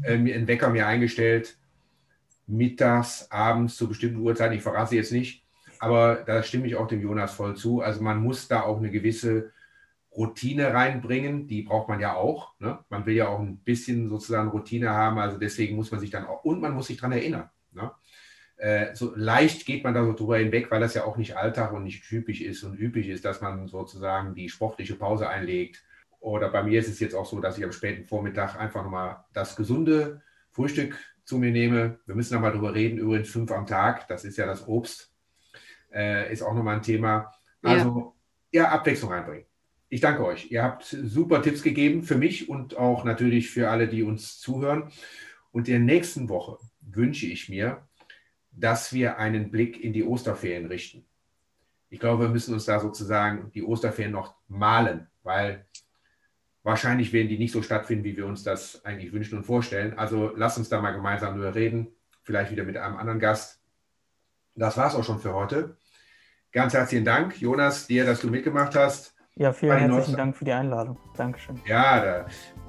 äh, 0.03 0.13
einen 0.13 0.47
Wecker 0.47 0.71
mir 0.71 0.87
eingestellt, 0.87 1.59
mittags, 2.47 3.31
abends 3.31 3.77
zu 3.77 3.89
bestimmten 3.89 4.21
Uhrzeiten. 4.21 4.57
Ich 4.57 4.63
verrate 4.63 4.91
sie 4.91 4.97
jetzt 4.97 5.13
nicht, 5.13 5.45
aber 5.79 6.23
da 6.27 6.43
stimme 6.43 6.67
ich 6.67 6.77
auch 6.77 6.87
dem 6.87 7.01
Jonas 7.01 7.33
voll 7.33 7.57
zu. 7.57 7.81
Also 7.81 8.03
man 8.03 8.19
muss 8.23 8.49
da 8.49 8.63
auch 8.63 8.79
eine 8.79 8.91
gewisse 8.91 9.53
Routine 10.13 10.75
reinbringen, 10.75 11.47
die 11.47 11.63
braucht 11.63 11.89
man 11.89 12.01
ja 12.01 12.15
auch. 12.15 12.59
Ne? 12.59 12.79
Man 12.89 13.07
will 13.07 13.15
ja 13.15 13.29
auch 13.29 13.39
ein 13.39 13.59
bisschen 13.59 14.09
sozusagen 14.09 14.51
Routine 14.51 14.91
haben, 14.91 15.19
also 15.19 15.39
deswegen 15.39 15.77
muss 15.77 15.91
man 15.91 16.01
sich 16.01 16.11
dann 16.11 16.27
auch, 16.27 16.45
und 16.45 16.61
man 16.61 16.75
muss 16.75 16.89
sich 16.89 16.97
daran 16.97 17.13
erinnern. 17.13 17.49
Ne? 17.73 17.93
Äh, 18.57 18.95
so 18.95 19.13
leicht 19.15 19.67
geht 19.67 19.85
man 19.85 19.95
da 19.95 20.05
so 20.05 20.13
drüber 20.13 20.39
hinweg, 20.39 20.71
weil 20.71 20.81
das 20.81 20.95
ja 20.95 21.05
auch 21.05 21.17
nicht 21.17 21.37
Alltag 21.37 21.73
und 21.73 21.85
nicht 21.85 22.05
typisch 22.05 22.41
ist 22.41 22.65
und 22.65 22.75
üblich 22.75 23.09
ist, 23.09 23.25
dass 23.25 23.41
man 23.41 23.69
sozusagen 23.69 24.35
die 24.35 24.49
sportliche 24.49 24.97
Pause 24.97 25.29
einlegt. 25.29 25.85
Oder 26.19 26.51
bei 26.51 26.63
mir 26.63 26.81
ist 26.81 26.89
es 26.89 27.01
jetzt 27.01 27.15
auch 27.15 27.25
so, 27.25 27.41
dass 27.41 27.57
ich 27.57 27.65
am 27.65 27.73
späten 27.73 28.05
Vormittag 28.05 28.57
einfach 28.57 28.83
nochmal 28.83 29.25
das 29.33 29.57
gesunde 29.57 30.21
Frühstück 30.51 30.99
zu 31.25 31.39
mir 31.39 31.53
nehme. 31.53 32.01
Wir 32.05 32.17
müssen 32.17 32.35
nochmal 32.35 32.53
drüber 32.53 32.75
reden, 32.75 32.99
übrigens 32.99 33.31
fünf 33.31 33.53
am 33.53 33.65
Tag, 33.65 34.09
das 34.09 34.25
ist 34.25 34.37
ja 34.37 34.45
das 34.45 34.67
Obst, 34.67 35.15
äh, 35.95 36.31
ist 36.31 36.43
auch 36.43 36.53
nochmal 36.53 36.77
ein 36.77 36.83
Thema. 36.83 37.33
Also 37.63 38.15
ja, 38.51 38.65
ja 38.65 38.69
Abwechslung 38.73 39.13
reinbringen 39.13 39.50
ich 39.91 40.01
danke 40.01 40.25
euch. 40.25 40.51
Ihr 40.51 40.63
habt 40.63 40.85
super 40.85 41.43
Tipps 41.43 41.63
gegeben 41.63 42.05
für 42.05 42.17
mich 42.17 42.49
und 42.49 42.77
auch 42.77 43.05
natürlich 43.05 43.51
für 43.51 43.69
alle, 43.69 43.89
die 43.89 44.05
uns 44.05 44.39
zuhören. 44.39 44.91
Und 45.51 45.67
in 45.67 45.75
der 45.75 45.95
nächsten 45.95 46.29
Woche 46.29 46.59
wünsche 46.81 47.27
ich 47.27 47.49
mir, 47.49 47.87
dass 48.53 48.93
wir 48.93 49.19
einen 49.19 49.51
Blick 49.51 49.83
in 49.83 49.93
die 49.93 50.05
Osterferien 50.05 50.67
richten. 50.67 51.05
Ich 51.89 51.99
glaube, 51.99 52.25
wir 52.25 52.31
müssen 52.31 52.55
uns 52.55 52.67
da 52.67 52.79
sozusagen 52.79 53.51
die 53.53 53.65
Osterferien 53.65 54.13
noch 54.13 54.37
malen, 54.47 55.09
weil 55.25 55.67
wahrscheinlich 56.63 57.13
werden 57.13 57.29
die 57.29 57.39
nicht 57.39 57.53
so 57.53 57.63
stattfinden, 57.63 58.05
wie 58.05 58.17
wir 58.17 58.27
uns 58.27 58.45
das 58.45 58.85
eigentlich 58.85 59.13
wünschen 59.13 59.39
und 59.39 59.45
vorstellen. 59.45 59.99
Also 59.99 60.33
lasst 60.37 60.57
uns 60.57 60.69
da 60.69 60.81
mal 60.81 60.93
gemeinsam 60.93 61.35
drüber 61.35 61.57
reden, 61.57 61.89
vielleicht 62.23 62.53
wieder 62.53 62.63
mit 62.63 62.77
einem 62.77 62.97
anderen 62.97 63.19
Gast. 63.19 63.61
Das 64.55 64.77
war 64.77 64.87
es 64.87 64.95
auch 64.95 65.05
schon 65.05 65.19
für 65.19 65.35
heute. 65.35 65.77
Ganz 66.53 66.75
herzlichen 66.75 67.05
Dank, 67.05 67.41
Jonas, 67.41 67.89
dir, 67.89 68.05
dass 68.05 68.21
du 68.21 68.29
mitgemacht 68.29 68.77
hast. 68.77 69.17
Ja, 69.37 69.53
vielen 69.53 69.79
herzlichen. 69.79 70.17
Dank 70.17 70.37
für 70.37 70.45
die 70.45 70.53
Einladung. 70.53 70.99
Dankeschön. 71.17 71.61
Ja, 71.67 72.01
da, 72.01 72.27